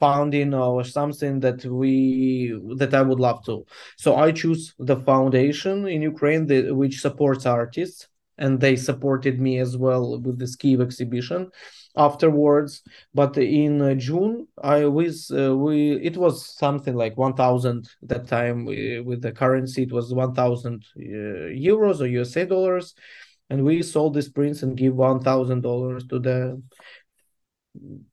founding 0.00 0.54
or 0.54 0.84
something 0.84 1.40
that 1.40 1.64
we 1.64 2.58
that 2.76 2.94
I 2.94 3.02
would 3.02 3.20
love 3.20 3.44
to. 3.44 3.64
So 3.96 4.16
I 4.16 4.32
choose 4.32 4.74
the 4.78 4.96
foundation 4.96 5.86
in 5.86 6.02
Ukraine 6.02 6.46
that, 6.46 6.74
which 6.74 7.00
supports 7.00 7.46
artists, 7.46 8.08
and 8.38 8.60
they 8.60 8.76
supported 8.76 9.40
me 9.40 9.58
as 9.58 9.76
well 9.76 10.20
with 10.20 10.38
this 10.38 10.56
Kiev 10.56 10.80
exhibition 10.80 11.50
afterwards. 11.96 12.82
But 13.14 13.36
in 13.38 13.80
uh, 13.80 13.94
june 13.94 14.48
i 14.62 14.84
was 14.84 15.30
uh, 15.30 15.56
we 15.56 15.92
it 16.02 16.16
was 16.16 16.44
something 16.46 16.94
like 16.94 17.16
1000 17.16 17.88
that 18.02 18.26
time. 18.26 18.64
We, 18.64 19.00
with 19.00 19.22
the 19.22 19.32
currency 19.32 19.84
it 19.84 19.92
was 19.92 20.12
1000 20.12 20.84
uh, 20.96 21.00
euros 21.00 22.00
or 22.00 22.06
usa 22.06 22.46
dollars. 22.46 22.94
And 23.50 23.62
we 23.62 23.82
sold 23.82 24.14
these 24.14 24.30
prints 24.30 24.62
and 24.62 24.76
give 24.76 24.94
$1000 24.94 26.08
to 26.08 26.18
the 26.18 26.62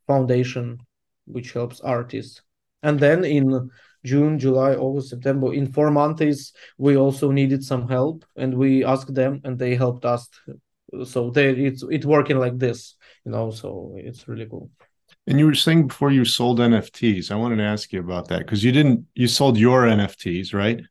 foundation 0.06 0.80
which 1.26 1.54
helps 1.54 1.80
artists. 1.80 2.42
And 2.84 3.00
then 3.00 3.24
in 3.24 3.70
june 4.04 4.40
july 4.40 4.74
august 4.76 5.10
september 5.10 5.54
in 5.54 5.66
four 5.66 5.92
months 5.92 6.54
we 6.78 6.98
also 6.98 7.32
needed 7.32 7.64
some 7.64 7.88
help 7.88 8.26
and 8.36 8.54
we 8.54 8.84
asked 8.84 9.14
them 9.14 9.42
and 9.44 9.58
they 9.58 9.76
helped 9.76 10.06
us 10.06 10.30
so 11.06 11.30
they 11.30 11.52
it's 11.52 11.84
it's 11.90 12.06
working 12.06 12.38
like 12.38 12.58
this 12.58 12.96
you 13.26 13.32
know 13.32 13.52
so 13.52 13.94
it's 13.98 14.28
really 14.28 14.46
cool 14.46 14.70
and 15.28 15.40
you 15.40 15.46
were 15.46 15.56
saying 15.56 15.88
before 15.88 16.12
you 16.12 16.26
sold 16.26 16.60
nfts 16.60 17.32
i 17.32 17.36
wanted 17.36 17.58
to 17.58 17.64
ask 17.64 17.94
you 17.94 18.00
about 18.00 18.28
that 18.28 18.40
because 18.40 18.64
you 18.64 18.72
didn't 18.72 19.06
you 19.16 19.28
sold 19.28 19.58
your 19.58 19.84
nfts 19.84 20.54
right 20.54 20.82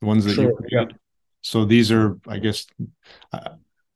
the 0.00 0.06
ones 0.06 0.24
that 0.24 0.34
sure, 0.34 0.44
you 0.44 0.56
created. 0.56 0.90
Yeah. 0.92 0.96
so 1.42 1.64
these 1.64 1.92
are 1.92 2.18
i 2.28 2.38
guess 2.38 2.66
uh, 3.32 3.50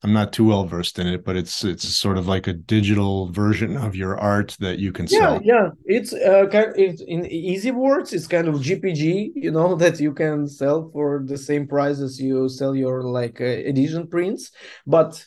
i'm 0.05 0.13
not 0.13 0.31
too 0.31 0.45
well 0.45 0.65
versed 0.65 0.99
in 0.99 1.07
it 1.07 1.25
but 1.25 1.35
it's 1.35 1.63
it's 1.63 1.87
sort 1.87 2.15
of 2.15 2.27
like 2.27 2.45
a 2.45 2.53
digital 2.53 3.31
version 3.31 3.75
of 3.75 3.95
your 3.95 4.15
art 4.19 4.55
that 4.59 4.77
you 4.77 4.91
can 4.91 5.07
yeah, 5.09 5.19
sell. 5.19 5.41
yeah. 5.43 5.69
It's 5.85 6.13
uh 6.13 6.45
kind 6.51 6.69
of, 6.69 7.01
in 7.07 7.25
easy 7.25 7.71
words 7.71 8.13
it's 8.13 8.27
kind 8.27 8.47
of 8.47 8.55
JPG 8.55 9.31
you 9.35 9.49
know 9.49 9.73
that 9.83 9.99
you 9.99 10.13
can 10.13 10.47
sell 10.47 10.91
for 10.93 11.23
the 11.25 11.37
same 11.37 11.67
price 11.67 11.99
as 11.99 12.21
you 12.21 12.47
sell 12.49 12.75
your 12.75 13.01
like 13.01 13.41
uh, 13.41 13.45
edition 13.45 14.07
prints. 14.07 14.51
But 14.85 15.25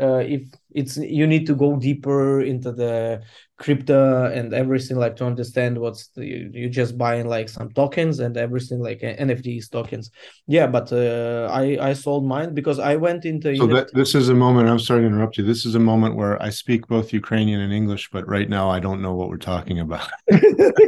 uh, 0.00 0.22
if 0.36 0.42
it's 0.74 0.96
you 0.96 1.26
need 1.26 1.46
to 1.46 1.54
go 1.54 1.76
deeper 1.76 2.40
into 2.42 2.72
the 2.72 3.22
crypto 3.60 4.24
and 4.32 4.54
everything 4.54 4.96
like 4.96 5.14
to 5.16 5.24
understand 5.24 5.78
what's 5.78 6.08
the, 6.16 6.24
you, 6.26 6.68
just 6.70 6.96
buying 6.96 7.26
like 7.28 7.48
some 7.48 7.70
tokens 7.72 8.18
and 8.18 8.36
everything 8.38 8.80
like 8.80 9.00
nfts 9.00 9.70
tokens. 9.70 10.10
Yeah 10.46 10.66
but 10.66 10.90
uh, 10.92 11.48
i 11.52 11.64
i 11.88 11.92
sold 11.92 12.24
mine 12.34 12.50
because 12.54 12.78
i 12.78 12.94
went 12.96 13.22
into 13.26 13.54
so 13.56 13.66
that, 13.66 13.92
this 13.92 14.14
is 14.14 14.30
a 14.30 14.34
moment 14.34 14.68
i'm 14.68 14.78
sorry 14.78 15.02
to 15.02 15.06
interrupt 15.06 15.36
you 15.36 15.44
this 15.44 15.66
is 15.68 15.74
a 15.74 15.84
moment 15.92 16.16
where 16.16 16.34
i 16.42 16.50
speak 16.62 16.80
both 16.88 17.12
ukrainian 17.12 17.60
and 17.60 17.72
english 17.72 18.08
but 18.10 18.26
right 18.26 18.48
now 18.48 18.70
i 18.76 18.80
don't 18.80 19.02
know 19.04 19.14
what 19.14 19.28
we're 19.28 19.48
talking 19.54 19.78
about. 19.86 20.08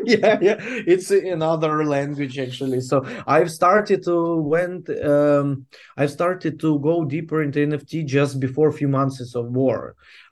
Yeah 0.05 0.39
yeah 0.49 0.57
it's 0.95 1.11
another 1.11 1.85
language 1.97 2.37
actually. 2.47 2.81
So 2.81 2.97
i've 3.27 3.51
started 3.61 4.03
to 4.09 4.17
went 4.55 4.85
um 5.15 5.67
i've 5.99 6.13
started 6.19 6.55
to 6.65 6.71
go 6.89 6.95
deeper 7.05 7.39
into 7.43 7.59
nft 7.71 7.93
just 8.07 8.41
before 8.47 8.69
a 8.69 8.77
few 8.81 8.91
months 8.99 9.35
of 9.41 9.47
war 9.61 9.72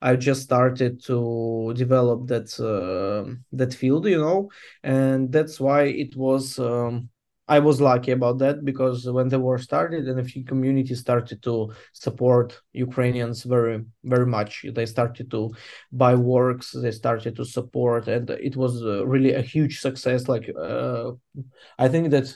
I 0.01 0.17
just 0.17 0.43
started 0.43 1.03
to 1.05 1.73
develop 1.77 2.27
that 2.29 2.49
uh, 2.61 3.35
that 3.53 3.75
field, 3.75 4.07
you 4.07 4.19
know, 4.19 4.51
and 4.83 5.33
that's 5.33 5.61
why 5.61 5.85
it 5.85 6.17
was. 6.17 6.59
Um, 6.59 7.11
I 7.51 7.59
was 7.59 7.81
lucky 7.81 8.13
about 8.13 8.39
that 8.39 8.65
because 8.65 9.11
when 9.11 9.29
the 9.29 9.41
war 9.41 9.59
started 9.59 10.07
and 10.07 10.21
a 10.21 10.25
few 10.33 10.45
communities 10.45 11.01
started 11.01 11.43
to 11.43 11.73
support 11.93 12.49
Ukrainians 12.73 13.43
very, 13.43 13.85
very 14.05 14.27
much. 14.27 14.65
They 14.73 14.87
started 14.87 15.33
to 15.33 15.51
buy 15.91 16.15
works, 16.15 16.71
they 16.71 16.93
started 16.93 17.35
to 17.35 17.45
support, 17.45 18.07
and 18.07 18.31
it 18.31 18.55
was 18.57 18.73
uh, 18.85 19.05
really 19.05 19.33
a 19.33 19.43
huge 19.43 19.81
success. 19.81 20.29
Like, 20.29 20.49
uh, 20.57 21.11
I 21.77 21.89
think 21.89 22.11
that 22.11 22.29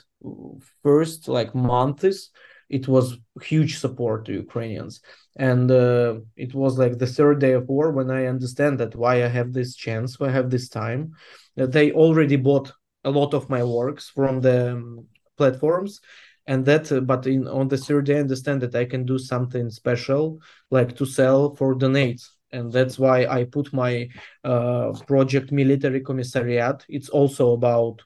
first 0.83 1.29
like 1.29 1.55
months, 1.55 2.29
it 2.69 2.87
was 2.87 3.17
huge 3.41 3.77
support 3.79 4.25
to 4.25 4.33
Ukrainians. 4.33 5.01
And 5.35 5.69
uh, 5.69 6.19
it 6.35 6.53
was 6.53 6.77
like 6.77 6.97
the 6.97 7.07
third 7.07 7.39
day 7.39 7.53
of 7.53 7.67
war 7.67 7.91
when 7.91 8.09
i 8.09 8.25
understand 8.25 8.79
that 8.79 8.95
why 8.95 9.15
i 9.23 9.27
have 9.27 9.51
this 9.51 9.75
chance 9.75 10.17
why 10.17 10.27
i 10.27 10.31
have 10.31 10.49
this 10.49 10.69
time 10.69 11.11
they 11.55 11.91
already 11.91 12.35
bought 12.35 12.71
a 13.03 13.09
lot 13.09 13.33
of 13.33 13.49
my 13.49 13.63
works 13.63 14.09
from 14.09 14.41
the 14.41 14.73
um, 14.73 15.07
platforms. 15.37 16.01
And 16.47 16.63
that 16.65 16.91
uh, 16.91 16.99
but 16.99 17.25
in 17.25 17.47
on 17.47 17.67
the 17.67 17.77
third 17.77 18.05
day 18.05 18.17
i 18.17 18.19
understand 18.19 18.61
that 18.61 18.75
i 18.75 18.85
can 18.85 19.03
do 19.05 19.17
something 19.17 19.69
special 19.69 20.39
like 20.69 20.95
to 20.97 21.05
sell 21.05 21.55
for 21.55 21.75
donates. 21.75 22.29
And 22.51 22.71
that's 22.71 22.99
why 22.99 23.25
i 23.25 23.43
put 23.43 23.73
my 23.73 24.07
uh, 24.43 24.93
project 25.07 25.51
military 25.51 26.01
commissariat. 26.01 26.85
It's 26.87 27.09
also 27.09 27.53
about 27.53 28.03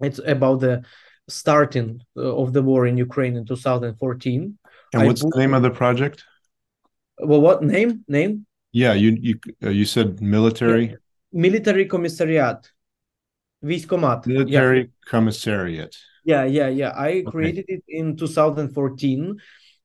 it's 0.00 0.20
about 0.24 0.60
the 0.60 0.82
starting 1.30 2.00
uh, 2.16 2.36
of 2.36 2.52
the 2.52 2.62
war 2.62 2.86
in 2.86 2.96
ukraine 2.96 3.36
in 3.36 3.44
2014 3.46 4.58
and 4.92 5.06
what's 5.06 5.22
put, 5.22 5.34
the 5.34 5.38
name 5.38 5.54
of 5.54 5.62
the 5.62 5.70
project? 5.70 6.24
Well 7.18 7.40
what? 7.40 7.62
Name? 7.62 8.04
Name? 8.08 8.46
Yeah 8.72 8.94
you 8.94 9.16
you 9.20 9.38
uh, 9.62 9.70
you 9.70 9.84
said 9.84 10.20
military? 10.20 10.96
Military 11.32 11.86
commissariat. 11.86 12.68
Viscomat. 13.62 14.26
military 14.26 14.80
yeah. 14.80 15.10
commissariat. 15.10 15.96
Yeah 16.24 16.44
yeah 16.44 16.68
yeah. 16.68 16.92
I 16.96 17.22
created 17.26 17.66
it 17.68 17.84
in 17.88 18.16
2014 18.16 19.40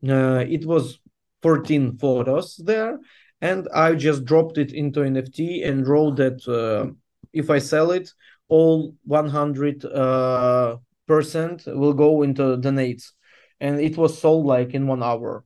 uh, 0.09 0.43
it 0.47 0.65
was 0.65 0.99
14 1.41 1.97
photos 1.97 2.57
there 2.57 2.99
and 3.41 3.67
i 3.73 3.93
just 3.93 4.25
dropped 4.25 4.57
it 4.57 4.71
into 4.71 5.01
nft 5.01 5.67
and 5.67 5.87
wrote 5.87 6.15
that 6.15 6.47
uh, 6.47 6.91
if 7.33 7.49
i 7.49 7.59
sell 7.59 7.91
it 7.91 8.11
all 8.47 8.95
100 9.05 9.85
uh, 9.85 10.77
percent 11.07 11.63
will 11.67 11.93
go 11.93 12.23
into 12.23 12.57
donates. 12.57 13.11
And 13.59 13.79
it 13.79 13.97
was 13.97 14.19
sold 14.19 14.45
like 14.45 14.73
in 14.73 14.87
one 14.87 15.03
hour. 15.03 15.45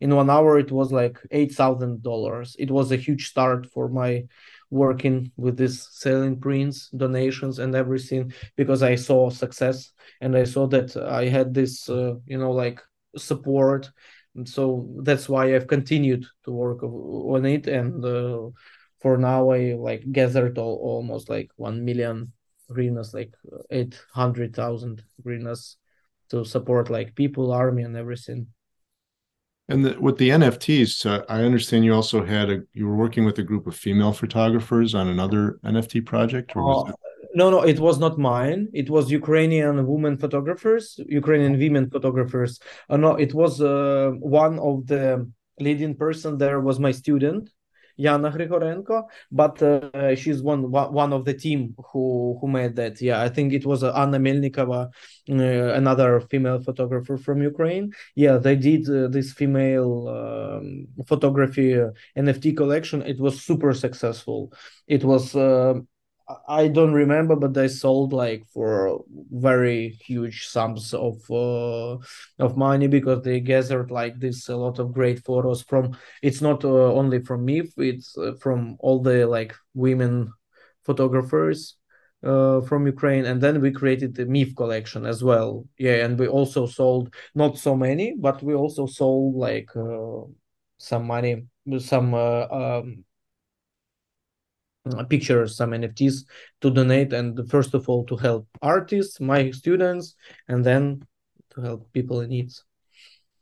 In 0.00 0.14
one 0.14 0.30
hour 0.30 0.58
it 0.58 0.70
was 0.70 0.92
like 0.92 1.18
eight 1.30 1.52
thousand 1.54 2.02
dollars. 2.02 2.56
It 2.58 2.70
was 2.70 2.92
a 2.92 2.96
huge 2.96 3.28
start 3.28 3.66
for 3.66 3.88
my 3.88 4.24
working 4.70 5.32
with 5.36 5.56
this 5.56 5.88
selling 5.92 6.38
prints 6.38 6.88
donations 6.90 7.58
and 7.58 7.74
everything 7.74 8.30
because 8.54 8.82
i 8.82 8.94
saw 8.94 9.30
success 9.30 9.92
and 10.20 10.36
i 10.36 10.44
saw 10.44 10.66
that 10.66 10.94
i 10.94 11.26
had 11.26 11.54
this 11.54 11.88
uh, 11.88 12.14
you 12.26 12.36
know 12.38 12.52
like 12.52 12.80
support. 13.16 13.90
And 14.34 14.48
so 14.48 14.88
that's 15.02 15.28
why 15.28 15.54
i've 15.54 15.66
continued 15.66 16.26
to 16.44 16.52
work 16.52 16.82
on 16.82 17.44
it. 17.46 17.66
And 17.66 18.04
uh, 18.04 18.50
for 19.00 19.16
now 19.16 19.50
i 19.50 19.74
like 19.74 20.04
gathered 20.12 20.58
all, 20.58 20.76
almost 20.82 21.28
like 21.28 21.50
1 21.56 21.84
million 21.84 22.32
hryvnias 22.70 23.14
like 23.14 23.34
800000 23.70 25.02
hryvnias 25.24 25.76
to 26.30 26.44
support 26.44 26.90
like 26.90 27.14
people 27.14 27.52
army 27.52 27.82
and 27.82 27.96
everything 27.96 28.46
and 29.70 29.84
the, 29.84 30.00
with 30.00 30.16
the 30.16 30.30
NFTs, 30.30 31.04
uh, 31.04 31.24
I 31.28 31.42
understand 31.42 31.84
you 31.84 31.94
also 31.94 32.24
had 32.24 32.48
a 32.50 32.60
you 32.72 32.86
were 32.86 32.96
working 32.96 33.24
with 33.26 33.38
a 33.38 33.42
group 33.42 33.66
of 33.66 33.76
female 33.76 34.12
photographers 34.12 34.94
on 34.94 35.08
another 35.08 35.60
NFT 35.62 36.06
project. 36.06 36.56
Or 36.56 36.88
uh, 36.88 36.92
No, 37.34 37.50
no, 37.50 37.62
it 37.62 37.78
was 37.78 37.98
not 37.98 38.18
mine. 38.18 38.68
It 38.72 38.88
was 38.88 39.10
Ukrainian 39.10 39.86
women 39.86 40.16
photographers, 40.16 40.98
Ukrainian 41.06 41.58
women 41.58 41.90
photographers. 41.90 42.58
Uh, 42.88 42.96
no, 42.96 43.16
it 43.16 43.34
was 43.34 43.60
uh, 43.60 44.12
one 44.20 44.58
of 44.58 44.86
the 44.86 45.30
leading 45.60 45.94
person 45.94 46.38
there 46.38 46.60
was 46.60 46.80
my 46.80 46.92
student 46.92 47.50
Yana 47.98 48.32
Grigorenko, 48.32 49.04
but 49.32 49.62
uh, 49.62 50.14
she's 50.14 50.42
one 50.42 50.70
one 50.70 51.12
of 51.12 51.24
the 51.24 51.34
team 51.34 51.74
who 51.92 52.38
who 52.40 52.48
made 52.48 52.76
that. 52.76 53.00
Yeah, 53.00 53.20
I 53.22 53.28
think 53.28 53.52
it 53.52 53.66
was 53.66 53.82
Anna 53.82 54.18
Melnikova, 54.18 54.88
uh, 55.30 55.34
another 55.74 56.20
female 56.20 56.60
photographer 56.60 57.16
from 57.16 57.42
Ukraine. 57.42 57.92
Yeah, 58.14 58.38
they 58.38 58.56
did 58.56 58.88
uh, 58.88 59.08
this 59.08 59.32
female 59.32 60.08
um, 60.08 60.86
photography 61.06 61.78
uh, 61.78 61.90
NFT 62.16 62.56
collection. 62.56 63.02
It 63.02 63.18
was 63.20 63.42
super 63.42 63.72
successful. 63.72 64.52
It 64.86 65.04
was 65.04 65.34
uh, 65.34 65.74
I 66.46 66.68
don't 66.68 66.92
remember, 66.92 67.36
but 67.36 67.54
they 67.54 67.68
sold 67.68 68.12
like 68.12 68.44
for 68.52 69.02
very 69.30 69.98
huge 70.04 70.46
sums 70.46 70.92
of 70.92 71.18
uh, 71.30 71.96
of 72.38 72.56
money 72.56 72.86
because 72.86 73.22
they 73.22 73.40
gathered 73.40 73.90
like 73.90 74.18
this 74.20 74.48
a 74.48 74.56
lot 74.56 74.78
of 74.78 74.92
great 74.92 75.24
photos 75.24 75.62
from. 75.62 75.96
It's 76.22 76.42
not 76.42 76.64
uh, 76.64 76.92
only 76.92 77.20
from 77.20 77.44
me; 77.46 77.62
it's 77.78 78.16
uh, 78.18 78.34
from 78.40 78.76
all 78.80 79.00
the 79.02 79.26
like 79.26 79.54
women 79.74 80.32
photographers 80.84 81.76
uh, 82.22 82.60
from 82.62 82.86
Ukraine, 82.86 83.24
and 83.24 83.40
then 83.40 83.60
we 83.62 83.70
created 83.70 84.14
the 84.14 84.26
MYPH 84.26 84.54
collection 84.56 85.06
as 85.06 85.24
well. 85.24 85.64
Yeah, 85.78 86.04
and 86.04 86.18
we 86.18 86.28
also 86.28 86.66
sold 86.66 87.14
not 87.34 87.56
so 87.58 87.74
many, 87.74 88.14
but 88.18 88.42
we 88.42 88.54
also 88.54 88.86
sold 88.86 89.34
like 89.34 89.70
uh, 89.76 90.22
some 90.78 91.06
money, 91.06 91.46
some 91.78 92.12
uh, 92.14 92.46
um, 92.50 93.04
pictures 95.08 95.56
some 95.56 95.70
nfts 95.70 96.24
to 96.60 96.70
donate 96.70 97.12
and 97.12 97.48
first 97.50 97.74
of 97.74 97.88
all 97.88 98.04
to 98.04 98.16
help 98.16 98.46
artists 98.62 99.20
my 99.20 99.50
students 99.50 100.14
and 100.48 100.64
then 100.64 101.02
to 101.50 101.60
help 101.60 101.92
people 101.92 102.20
in 102.20 102.30
need 102.30 102.50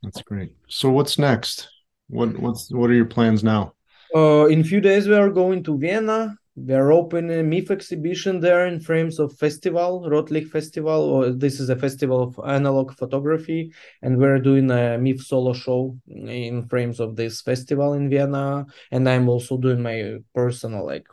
that's 0.03 0.21
great 0.21 0.53
so 0.67 0.89
what's 0.89 1.17
next 1.17 1.69
what 2.07 2.37
what's 2.39 2.71
what 2.71 2.89
are 2.89 2.93
your 2.93 3.05
plans 3.05 3.43
now 3.43 3.73
uh 4.15 4.45
in 4.47 4.63
few 4.63 4.81
days 4.81 5.07
we 5.07 5.15
are 5.15 5.29
going 5.29 5.63
to 5.63 5.77
vienna 5.77 6.37
we 6.57 6.73
are 6.73 6.91
opening 6.91 7.39
a 7.39 7.43
MYPH 7.43 7.69
exhibition 7.69 8.39
there 8.39 8.65
in 8.65 8.79
frames 8.79 9.19
of 9.19 9.37
festival, 9.37 10.09
Rotlicht 10.09 10.49
Festival. 10.49 11.01
Or 11.03 11.29
this 11.29 11.59
is 11.59 11.69
a 11.69 11.75
festival 11.75 12.23
of 12.23 12.39
analog 12.49 12.97
photography, 12.97 13.71
and 14.01 14.17
we're 14.17 14.39
doing 14.39 14.71
a 14.71 14.97
MYPH 14.97 15.21
solo 15.21 15.53
show 15.53 15.95
in 16.07 16.67
frames 16.67 16.99
of 16.99 17.15
this 17.15 17.41
festival 17.41 17.93
in 17.93 18.09
Vienna. 18.09 18.65
And 18.89 19.07
I'm 19.07 19.29
also 19.29 19.57
doing 19.57 19.83
my 19.83 20.17
personal 20.33 20.83
like 20.83 21.05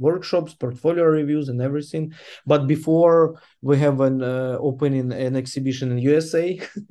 workshops, 0.00 0.54
portfolio 0.54 1.04
reviews, 1.04 1.48
and 1.48 1.60
everything. 1.60 2.12
But 2.46 2.66
before 2.66 3.40
we 3.62 3.78
have 3.78 4.00
an 4.00 4.22
uh, 4.22 4.56
opening 4.60 5.12
an 5.12 5.36
exhibition 5.36 5.92
in 5.92 5.98
USA, 5.98 6.60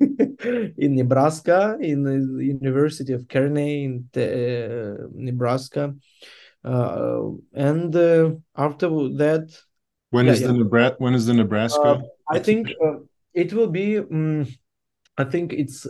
in 0.78 0.94
Nebraska, 0.94 1.76
in 1.80 2.04
the 2.04 2.44
University 2.44 3.12
of 3.12 3.28
Kearney 3.28 3.84
in 3.84 4.08
the, 4.12 4.26
uh, 4.28 5.06
Nebraska, 5.12 5.94
uh, 6.64 7.22
and 7.52 7.94
uh, 7.94 8.30
after 8.56 8.88
that. 8.88 9.54
When 10.10 10.26
yeah, 10.26 10.32
is 10.32 10.40
yeah. 10.40 10.46
the 10.48 10.54
Nebraska? 10.54 10.96
When 10.98 11.14
is 11.14 11.26
the 11.26 11.34
Nebraska? 11.34 11.80
Uh, 11.80 12.00
I 12.30 12.38
think 12.38 12.68
uh, 12.84 12.98
it 13.34 13.52
will 13.52 13.68
be. 13.68 13.98
Um, 13.98 14.46
I 15.18 15.24
think 15.24 15.52
it's 15.52 15.86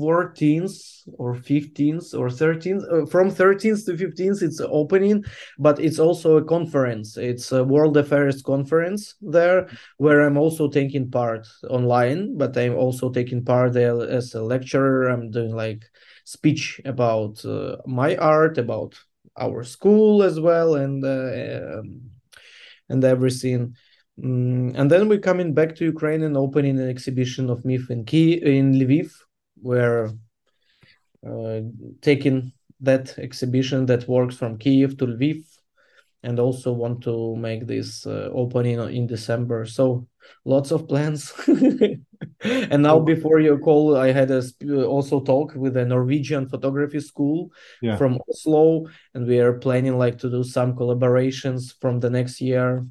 14th 0.00 0.76
or 1.18 1.34
15th 1.34 2.14
or 2.14 2.28
13th 2.28 2.84
uh, 2.92 3.06
from 3.06 3.30
13th 3.30 3.84
to 3.86 3.92
15th 3.92 4.42
it's 4.42 4.60
opening 4.60 5.24
but 5.58 5.78
it's 5.78 5.98
also 5.98 6.38
a 6.38 6.44
conference. 6.44 7.16
It's 7.16 7.52
a 7.52 7.62
world 7.62 7.96
affairs 7.96 8.42
conference 8.42 9.14
there 9.20 9.68
where 9.98 10.20
i'm 10.22 10.38
also 10.38 10.68
taking 10.68 11.10
part 11.10 11.46
online 11.68 12.36
but 12.38 12.56
i'm 12.56 12.76
also 12.76 13.10
taking 13.10 13.44
part 13.44 13.76
as 13.76 14.34
a 14.34 14.42
lecturer. 14.42 15.08
I'm 15.08 15.30
doing 15.30 15.54
like 15.54 15.84
speech 16.24 16.80
about 16.84 17.44
uh, 17.44 17.76
my 17.86 18.16
art 18.16 18.58
about 18.58 18.94
our 19.36 19.64
school 19.64 20.22
as 20.22 20.38
well 20.38 20.74
and 20.76 21.04
uh, 21.04 21.78
um, 21.78 22.10
and 22.88 23.04
everything. 23.04 23.74
Mm, 24.22 24.74
and 24.76 24.90
then 24.90 25.08
we're 25.08 25.18
coming 25.30 25.54
back 25.54 25.74
to 25.76 25.84
Ukraine 25.84 26.22
and 26.22 26.36
opening 26.36 26.78
an 26.78 26.88
exhibition 26.88 27.48
of 27.48 27.62
MYPH 27.62 27.90
in 27.90 28.04
Kiev, 28.04 28.42
in 28.42 28.74
Lviv, 28.74 29.10
were 29.62 30.12
uh, 31.26 31.60
taking 32.00 32.52
that 32.80 33.18
exhibition 33.18 33.86
that 33.86 34.08
works 34.08 34.36
from 34.36 34.58
Kiev 34.58 34.96
to 34.98 35.06
Lviv 35.06 35.44
and 36.22 36.38
also 36.38 36.72
want 36.72 37.02
to 37.02 37.36
make 37.36 37.66
this 37.66 38.06
uh, 38.06 38.30
opening 38.32 38.78
in 38.78 39.06
December. 39.06 39.64
So 39.64 40.06
lots 40.44 40.70
of 40.70 40.86
plans. 40.88 41.32
and 42.42 42.82
now 42.82 42.98
before 42.98 43.40
your 43.40 43.58
call, 43.58 43.96
I 43.96 44.12
had 44.12 44.30
a 44.30 44.42
also 44.84 45.20
talk 45.20 45.54
with 45.54 45.76
a 45.76 45.84
Norwegian 45.84 46.48
photography 46.48 47.00
school 47.00 47.50
yeah. 47.80 47.96
from 47.96 48.18
Oslo, 48.28 48.86
and 49.14 49.26
we 49.26 49.40
are 49.40 49.54
planning 49.54 49.98
like 49.98 50.18
to 50.18 50.30
do 50.30 50.44
some 50.44 50.74
collaborations 50.74 51.74
from 51.80 52.00
the 52.00 52.10
next 52.10 52.40
year 52.40 52.86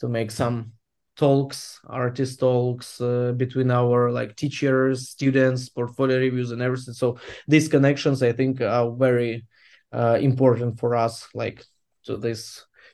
to 0.00 0.08
make 0.08 0.30
some 0.30 0.72
talks 1.20 1.78
artist 1.86 2.40
talks 2.40 2.98
uh, 3.00 3.32
between 3.36 3.70
our 3.70 4.10
like 4.10 4.34
teachers 4.42 4.96
students 5.10 5.68
portfolio 5.68 6.18
reviews 6.18 6.50
and 6.50 6.62
everything. 6.62 6.94
So 6.94 7.18
these 7.46 7.68
connections 7.68 8.22
i 8.22 8.32
think 8.32 8.60
are 8.60 8.90
very 9.06 9.44
uh, 9.92 10.18
important 10.30 10.80
for 10.80 10.90
us 10.96 11.14
like 11.34 11.58
to 12.06 12.16
this 12.16 12.40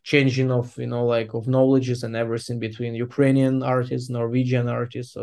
changing 0.03 0.51
of 0.51 0.67
you 0.77 0.89
know 0.93 1.05
like 1.17 1.31
of 1.39 1.47
knowledges 1.47 2.03
and 2.03 2.15
everything 2.17 2.59
between 2.59 2.93
ukrainian 2.95 3.63
artists 3.63 4.11
norwegian 4.11 4.67
artists. 4.69 5.13
So 5.15 5.23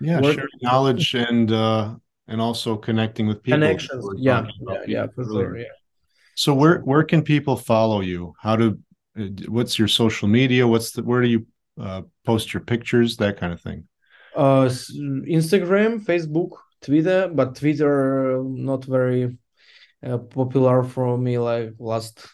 yeah 0.00 0.20
work- 0.20 0.34
sharing 0.34 0.60
knowledge 0.68 1.14
and 1.14 1.48
uh 1.52 1.94
and 2.26 2.40
also 2.40 2.70
connecting 2.88 3.26
with 3.30 3.42
people. 3.42 3.58
Connections 3.58 4.04
yeah 4.28 4.46
yeah, 4.68 4.82
yeah 4.94 5.06
for 5.14 5.24
sure 5.24 5.56
yeah. 5.56 5.74
So 6.34 6.50
where 6.60 6.76
where 6.90 7.04
can 7.04 7.22
people 7.22 7.56
follow 7.72 8.00
you? 8.12 8.34
How 8.46 8.56
to 8.56 8.66
uh, 9.18 9.28
what's 9.56 9.78
your 9.78 9.90
social 10.02 10.28
media? 10.28 10.66
What's 10.66 10.90
the 10.94 11.02
where 11.10 11.22
do 11.22 11.28
you 11.28 11.46
uh, 11.80 12.02
post 12.24 12.54
your 12.54 12.62
pictures, 12.62 13.16
that 13.16 13.36
kind 13.38 13.52
of 13.52 13.60
thing? 13.60 13.86
Uh, 14.34 14.66
Instagram, 14.66 16.04
Facebook, 16.04 16.50
Twitter, 16.82 17.30
but 17.32 17.56
Twitter 17.56 18.42
not 18.44 18.84
very 18.84 19.38
uh, 20.04 20.18
popular 20.18 20.82
for 20.82 21.16
me 21.16 21.38
like 21.38 21.72
last 21.78 22.26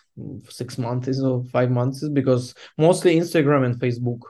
six 0.48 0.78
months 0.78 1.20
or 1.20 1.44
five 1.44 1.70
months 1.70 2.06
because 2.08 2.54
mostly 2.76 3.16
Instagram 3.16 3.64
and 3.64 3.76
Facebook. 3.78 4.20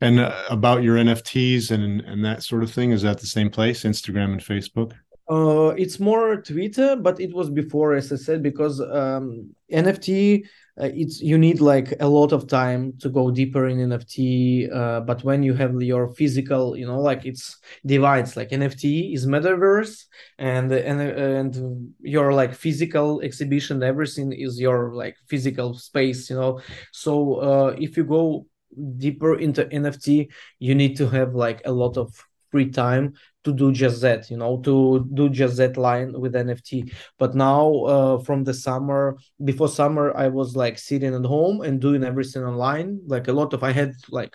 And 0.00 0.20
uh, 0.20 0.34
about 0.50 0.82
your 0.82 0.96
NFTs 0.96 1.70
and 1.70 2.00
and 2.00 2.24
that 2.24 2.42
sort 2.42 2.62
of 2.62 2.72
thing, 2.72 2.90
is 2.90 3.02
that 3.02 3.20
the 3.20 3.26
same 3.26 3.50
place, 3.50 3.84
Instagram 3.84 4.32
and 4.32 4.40
Facebook? 4.40 4.92
Uh, 5.32 5.68
it's 5.78 5.98
more 5.98 6.42
Twitter, 6.42 6.94
but 6.94 7.18
it 7.18 7.32
was 7.32 7.48
before, 7.48 7.94
as 7.94 8.12
I 8.12 8.16
said, 8.16 8.42
because 8.42 8.80
um, 8.80 9.54
NFT 9.70 10.44
uh, 10.80 10.88
it's 10.94 11.20
you 11.20 11.38
need 11.38 11.60
like 11.60 11.94
a 12.00 12.08
lot 12.08 12.32
of 12.32 12.46
time 12.48 12.94
to 12.98 13.10
go 13.10 13.30
deeper 13.30 13.68
in 13.68 13.78
nft 13.90 14.74
uh, 14.74 15.00
but 15.00 15.22
when 15.22 15.42
you 15.42 15.52
have 15.52 15.80
your 15.82 16.08
physical 16.14 16.74
you 16.76 16.86
know 16.86 16.98
like 16.98 17.26
it's 17.26 17.58
divides 17.84 18.38
like 18.38 18.48
nft 18.48 19.14
is 19.14 19.26
metaverse 19.26 20.04
and 20.38 20.72
and 20.72 21.00
and 21.00 21.92
your 22.00 22.32
like 22.32 22.54
physical 22.54 23.20
exhibition 23.20 23.82
everything 23.82 24.32
is 24.32 24.58
your 24.58 24.94
like 24.94 25.16
physical 25.28 25.74
space 25.74 26.30
you 26.30 26.36
know. 26.36 26.60
So 26.92 27.34
uh, 27.34 27.76
if 27.78 27.96
you 27.98 28.04
go 28.04 28.46
deeper 28.96 29.38
into 29.38 29.66
nft 29.66 30.28
you 30.58 30.74
need 30.74 30.96
to 30.96 31.06
have 31.08 31.34
like 31.34 31.60
a 31.66 31.72
lot 31.72 31.98
of 31.98 32.08
free 32.50 32.70
time 32.70 33.14
to 33.44 33.52
do 33.52 33.72
just 33.72 34.00
that 34.00 34.30
you 34.30 34.36
know 34.36 34.58
to 34.58 35.08
do 35.14 35.28
just 35.28 35.56
that 35.56 35.76
line 35.76 36.12
with 36.18 36.34
nft 36.34 36.92
but 37.18 37.34
now 37.34 37.72
uh, 37.84 38.18
from 38.18 38.44
the 38.44 38.54
summer 38.54 39.16
before 39.44 39.68
summer 39.68 40.16
i 40.16 40.28
was 40.28 40.54
like 40.56 40.78
sitting 40.78 41.14
at 41.14 41.24
home 41.24 41.60
and 41.62 41.80
doing 41.80 42.04
everything 42.04 42.42
online. 42.44 43.00
Like 43.06 43.28
a 43.28 43.32
lot 43.32 43.52
of 43.52 43.62
i 43.62 43.72
had 43.72 43.92
like 44.10 44.34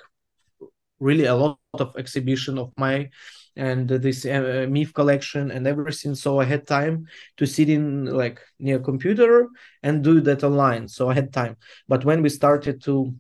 really 1.00 1.26
a 1.26 1.36
lot 1.36 1.60
of 1.74 1.96
exhibition 1.98 2.58
of 2.58 2.72
my 2.78 3.10
and 3.56 3.90
this 3.90 4.24
uh, 4.26 4.68
MYPH 4.70 4.94
collection 4.94 5.50
and 5.52 5.66
everything. 5.68 6.14
So 6.16 6.40
i 6.40 6.46
had 6.46 6.68
time 6.68 7.08
to 7.38 7.46
sit 7.46 7.70
in 7.70 8.06
like 8.06 8.40
near 8.60 8.80
computer 8.80 9.48
and 9.84 10.04
do 10.04 10.22
that 10.22 10.44
online. 10.44 10.88
So 10.88 11.10
i 11.10 11.14
had 11.14 11.34
time. 11.34 11.58
But 11.88 12.06
when 12.06 12.22
we 12.22 12.30
started 12.30 12.84
to 12.84 13.14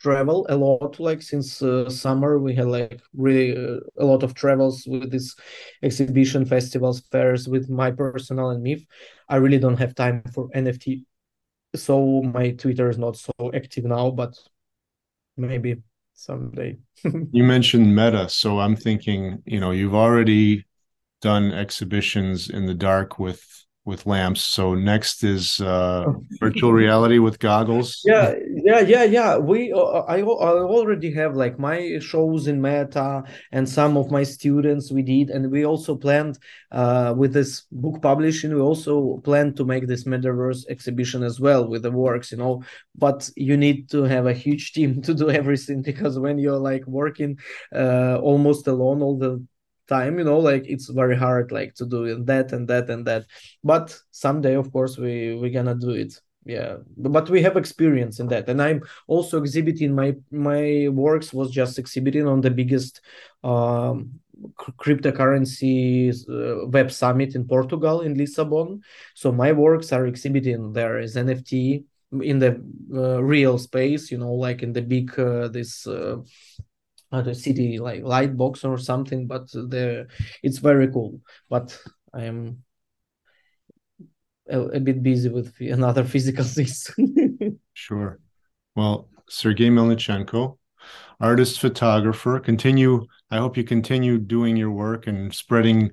travel 0.00 0.46
a 0.48 0.56
lot 0.56 0.98
like 0.98 1.22
since 1.22 1.62
uh, 1.62 1.88
summer 1.88 2.38
we 2.38 2.54
had 2.54 2.66
like 2.66 3.00
really 3.14 3.56
uh, 3.56 3.78
a 3.98 4.04
lot 4.04 4.22
of 4.22 4.34
travels 4.34 4.86
with 4.86 5.10
this 5.10 5.36
exhibition 5.82 6.44
festivals 6.44 7.00
fairs 7.12 7.48
with 7.48 7.68
my 7.68 7.90
personal 7.90 8.50
and 8.50 8.64
MYPH 8.64 8.86
i 9.28 9.36
really 9.36 9.58
don't 9.58 9.78
have 9.78 9.94
time 9.94 10.22
for 10.32 10.48
nft 10.54 11.04
so 11.74 12.22
my 12.22 12.50
twitter 12.52 12.88
is 12.88 12.98
not 12.98 13.16
so 13.16 13.32
active 13.54 13.84
now 13.84 14.10
but 14.10 14.34
maybe 15.36 15.82
someday. 16.14 16.78
You 17.32 17.44
mentioned 17.44 17.94
meta 17.94 18.28
so 18.28 18.58
i'm 18.58 18.76
thinking 18.76 19.42
you 19.46 19.60
know 19.60 19.70
you've 19.70 19.94
already 19.94 20.66
done 21.22 21.52
exhibitions 21.52 22.50
in 22.50 22.66
the 22.66 22.74
dark 22.74 23.18
with 23.18 23.42
with 23.84 24.06
lamps. 24.06 24.42
So 24.42 24.74
next 24.74 25.24
is 25.24 25.60
uh, 25.60 26.12
virtual 26.40 26.72
reality 26.72 27.18
with 27.18 27.38
goggles. 27.38 28.02
Yeah, 28.04 28.34
yeah, 28.64 28.80
yeah, 28.80 29.04
yeah. 29.04 29.36
We 29.38 29.72
uh, 29.72 30.02
I, 30.06 30.18
I 30.18 30.22
already 30.22 31.12
have 31.14 31.34
like 31.34 31.58
my 31.58 31.98
shows 32.00 32.46
in 32.46 32.60
Meta 32.60 33.24
and 33.52 33.68
some 33.68 33.96
of 33.96 34.10
my 34.10 34.22
students 34.22 34.92
we 34.92 35.02
did, 35.02 35.30
and 35.30 35.50
we 35.50 35.64
also 35.64 35.96
planned 35.96 36.38
uh, 36.72 37.14
with 37.16 37.32
this 37.32 37.62
book 37.72 38.02
publishing. 38.02 38.54
We 38.54 38.60
also 38.60 39.18
plan 39.24 39.54
to 39.54 39.64
make 39.64 39.86
this 39.86 40.04
metaverse 40.04 40.66
exhibition 40.68 41.22
as 41.22 41.40
well 41.40 41.66
with 41.66 41.82
the 41.82 41.90
works, 41.90 42.32
you 42.32 42.38
know. 42.38 42.62
But 42.96 43.30
you 43.36 43.56
need 43.56 43.88
to 43.90 44.02
have 44.02 44.26
a 44.26 44.34
huge 44.34 44.72
team 44.74 45.00
to 45.02 45.14
do 45.14 45.30
everything 45.30 45.82
because 45.82 46.18
when 46.18 46.38
you're 46.38 46.58
like 46.58 46.86
working 46.86 47.38
uh, 47.74 48.18
almost 48.18 48.66
alone 48.66 49.02
all 49.02 49.18
the 49.18 49.42
time 49.90 50.18
you 50.18 50.24
know 50.24 50.38
like 50.38 50.64
it's 50.66 50.88
very 50.88 51.16
hard 51.16 51.52
like 51.52 51.74
to 51.74 51.84
do 51.84 52.00
that 52.24 52.52
and 52.52 52.66
that 52.68 52.88
and 52.88 53.06
that. 53.06 53.26
But 53.62 53.86
someday 54.10 54.54
of 54.54 54.72
course 54.72 54.96
we 54.96 55.34
we're 55.34 55.56
gonna 55.58 55.74
do 55.74 55.90
it. 55.90 56.12
Yeah. 56.46 56.76
But 56.96 57.28
we 57.28 57.42
have 57.42 57.56
experience 57.56 58.20
in 58.20 58.28
that. 58.28 58.48
And 58.48 58.62
i'm 58.62 58.80
also 59.06 59.38
exhibiting 59.38 59.94
my 59.94 60.14
my 60.30 60.88
works 60.88 61.32
was 61.32 61.50
just 61.50 61.78
exhibiting 61.78 62.26
on 62.26 62.40
the 62.40 62.50
biggest 62.50 63.02
um 63.44 64.20
cryptocurrency 64.84 66.08
uh, 66.30 66.66
web 66.68 66.90
summit 66.90 67.34
in 67.34 67.46
portugal 67.46 68.00
in 68.00 68.14
lisbon. 68.14 68.80
So 69.14 69.32
my 69.32 69.52
works 69.52 69.92
are 69.92 70.06
exhibiting 70.06 70.72
there 70.72 70.98
as 70.98 71.16
nft 71.16 71.84
in 72.22 72.38
the 72.38 72.52
uh, 72.92 73.22
real 73.22 73.56
space 73.58 74.10
you 74.10 74.18
know 74.18 74.32
like 74.32 74.62
in 74.62 74.72
the 74.72 74.82
big 74.82 75.16
uh, 75.18 75.48
this 75.48 75.86
uh, 77.12 77.22
the 77.22 77.34
city 77.34 77.78
like 77.78 78.02
light 78.02 78.36
box 78.36 78.64
or 78.64 78.78
something 78.78 79.26
but 79.26 79.50
the 79.50 80.06
it's 80.42 80.58
very 80.58 80.88
cool. 80.88 81.20
But 81.48 81.78
i 82.12 82.24
am 82.24 82.64
a, 84.48 84.60
a 84.60 84.80
bit 84.80 85.02
busy 85.02 85.28
with 85.28 85.54
another 85.60 86.04
physical 86.04 86.44
things. 86.56 86.90
Sure. 87.74 88.18
Well 88.74 89.08
Sergey 89.28 89.70
Melnitchenko 89.70 90.58
artist 91.20 91.60
photographer 91.60 92.40
continue 92.40 93.06
i 93.30 93.36
hope 93.36 93.56
you 93.56 93.64
continue 93.64 94.18
doing 94.18 94.56
your 94.56 94.70
work 94.70 95.06
and 95.06 95.34
spreading 95.34 95.90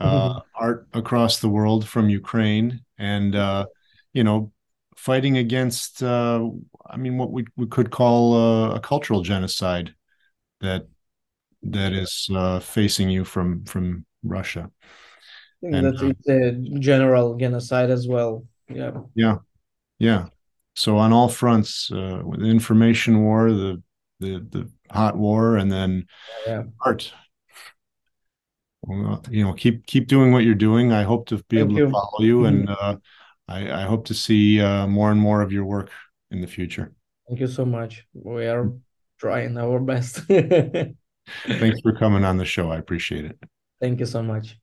uh, 0.00 0.28
mm-hmm. 0.30 0.38
art 0.54 0.88
across 0.94 1.40
the 1.40 1.48
world 1.48 1.86
from 1.86 2.08
ukraine 2.08 2.80
and 2.98 3.34
uh, 3.34 3.66
you 4.12 4.24
know 4.24 4.52
fighting 4.96 5.36
against 5.36 6.02
uh, 6.02 6.48
i 6.86 6.96
mean 6.96 7.18
what 7.18 7.30
we, 7.30 7.44
we 7.56 7.66
could 7.66 7.90
call 7.90 8.34
uh, 8.34 8.74
a 8.74 8.80
cultural 8.80 9.22
genocide 9.22 9.94
that 10.62 10.86
that 11.62 11.92
is 11.92 12.28
uh, 12.34 12.60
facing 12.60 13.10
you 13.10 13.24
from 13.24 13.64
from 13.64 14.06
Russia. 14.22 14.70
And, 15.62 15.86
that's 15.86 16.02
uh, 16.02 16.06
it's 16.06 16.28
a 16.28 16.78
general 16.80 17.36
genocide 17.36 17.90
as 17.90 18.08
well. 18.08 18.44
Yeah. 18.68 18.92
Yeah. 19.14 19.36
Yeah. 19.98 20.26
So 20.74 20.96
on 20.96 21.12
all 21.12 21.28
fronts, 21.28 21.90
uh, 21.92 22.22
with 22.24 22.40
the 22.40 22.46
information 22.46 23.22
war, 23.22 23.52
the 23.52 23.82
the 24.20 24.46
the 24.50 24.70
hot 24.90 25.16
war, 25.16 25.56
and 25.56 25.70
then 25.70 26.06
yeah. 26.46 26.62
art. 26.80 27.12
Well, 28.82 29.22
you 29.30 29.44
know, 29.44 29.52
keep 29.52 29.86
keep 29.86 30.08
doing 30.08 30.32
what 30.32 30.44
you're 30.44 30.54
doing. 30.54 30.92
I 30.92 31.02
hope 31.02 31.26
to 31.28 31.36
be 31.48 31.58
Thank 31.58 31.70
able 31.70 31.78
you. 31.78 31.84
to 31.86 31.90
follow 31.92 32.20
you, 32.20 32.38
mm-hmm. 32.38 32.46
and 32.46 32.70
uh, 32.70 32.96
I, 33.46 33.82
I 33.82 33.82
hope 33.82 34.06
to 34.06 34.14
see 34.14 34.60
uh, 34.60 34.86
more 34.86 35.10
and 35.10 35.20
more 35.20 35.42
of 35.42 35.52
your 35.52 35.64
work 35.64 35.90
in 36.30 36.40
the 36.40 36.46
future. 36.46 36.92
Thank 37.28 37.40
you 37.40 37.46
so 37.46 37.64
much. 37.64 38.04
We 38.14 38.46
are 38.46 38.72
trying 39.22 39.56
our 39.56 39.78
best. 39.78 40.16
Thanks 40.26 41.80
for 41.80 41.92
coming 41.96 42.24
on 42.24 42.38
the 42.38 42.44
show. 42.44 42.72
I 42.72 42.78
appreciate 42.78 43.24
it. 43.24 43.38
Thank 43.80 44.00
you 44.00 44.06
so 44.06 44.20
much. 44.20 44.58